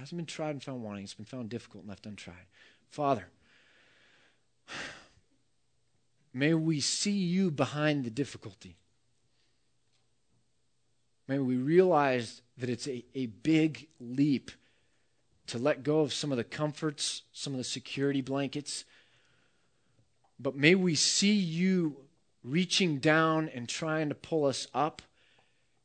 Hasn't 0.00 0.16
been 0.16 0.24
tried 0.24 0.52
and 0.52 0.62
found 0.62 0.82
wanting, 0.82 1.04
it's 1.04 1.12
been 1.12 1.26
found 1.26 1.50
difficult 1.50 1.82
and 1.82 1.90
left 1.90 2.06
untried. 2.06 2.46
Father, 2.88 3.26
may 6.32 6.54
we 6.54 6.80
see 6.80 7.10
you 7.10 7.50
behind 7.50 8.04
the 8.04 8.10
difficulty. 8.10 8.78
May 11.28 11.38
we 11.38 11.56
realize 11.56 12.40
that 12.56 12.70
it's 12.70 12.88
a, 12.88 13.04
a 13.14 13.26
big 13.26 13.88
leap 14.00 14.50
to 15.48 15.58
let 15.58 15.82
go 15.82 16.00
of 16.00 16.14
some 16.14 16.32
of 16.32 16.38
the 16.38 16.44
comforts, 16.44 17.24
some 17.30 17.52
of 17.52 17.58
the 17.58 17.64
security 17.64 18.22
blankets. 18.22 18.86
But 20.38 20.56
may 20.56 20.74
we 20.74 20.94
see 20.94 21.34
you 21.34 21.96
reaching 22.42 23.00
down 23.00 23.50
and 23.50 23.68
trying 23.68 24.08
to 24.08 24.14
pull 24.14 24.46
us 24.46 24.66
up. 24.72 25.02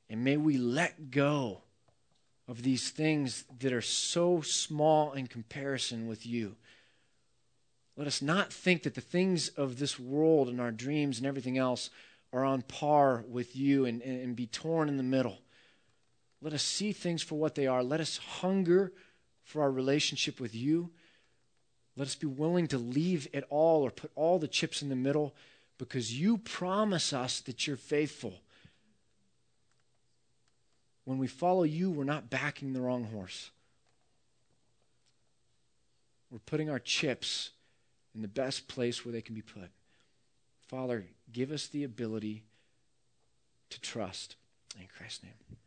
And 0.09 0.23
may 0.23 0.37
we 0.37 0.57
let 0.57 1.11
go 1.11 1.63
of 2.47 2.61
these 2.63 2.91
things 2.91 3.43
that 3.59 3.73
are 3.73 3.81
so 3.81 4.41
small 4.41 5.13
in 5.13 5.27
comparison 5.27 6.07
with 6.07 6.25
you. 6.25 6.55
Let 7.97 8.07
us 8.07 8.21
not 8.21 8.51
think 8.51 8.83
that 8.83 8.93
the 8.93 9.01
things 9.01 9.49
of 9.49 9.79
this 9.79 9.99
world 9.99 10.49
and 10.49 10.59
our 10.59 10.71
dreams 10.71 11.17
and 11.17 11.25
everything 11.25 11.57
else 11.57 11.89
are 12.33 12.43
on 12.43 12.61
par 12.61 13.23
with 13.27 13.55
you 13.55 13.85
and, 13.85 14.01
and 14.01 14.35
be 14.35 14.47
torn 14.47 14.89
in 14.89 14.97
the 14.97 15.03
middle. 15.03 15.39
Let 16.41 16.53
us 16.53 16.63
see 16.63 16.91
things 16.91 17.23
for 17.23 17.35
what 17.35 17.55
they 17.55 17.65
are. 17.65 17.83
Let 17.83 18.01
us 18.01 18.17
hunger 18.17 18.91
for 19.43 19.61
our 19.61 19.71
relationship 19.71 20.39
with 20.39 20.53
you. 20.53 20.91
Let 21.95 22.07
us 22.07 22.15
be 22.15 22.27
willing 22.27 22.67
to 22.67 22.77
leave 22.77 23.27
it 23.31 23.45
all 23.49 23.83
or 23.83 23.91
put 23.91 24.11
all 24.15 24.37
the 24.37 24.47
chips 24.47 24.81
in 24.81 24.89
the 24.89 24.95
middle 24.95 25.33
because 25.77 26.19
you 26.19 26.37
promise 26.37 27.13
us 27.13 27.39
that 27.41 27.65
you're 27.65 27.77
faithful. 27.77 28.41
When 31.05 31.17
we 31.17 31.27
follow 31.27 31.63
you, 31.63 31.91
we're 31.91 32.03
not 32.03 32.29
backing 32.29 32.73
the 32.73 32.81
wrong 32.81 33.05
horse. 33.05 33.51
We're 36.31 36.39
putting 36.39 36.69
our 36.69 36.79
chips 36.79 37.51
in 38.13 38.21
the 38.21 38.27
best 38.27 38.67
place 38.67 39.05
where 39.05 39.11
they 39.11 39.21
can 39.21 39.35
be 39.35 39.41
put. 39.41 39.69
Father, 40.67 41.05
give 41.31 41.51
us 41.51 41.67
the 41.67 41.83
ability 41.83 42.43
to 43.69 43.79
trust. 43.79 44.35
In 44.79 44.87
Christ's 44.87 45.23
name. 45.23 45.57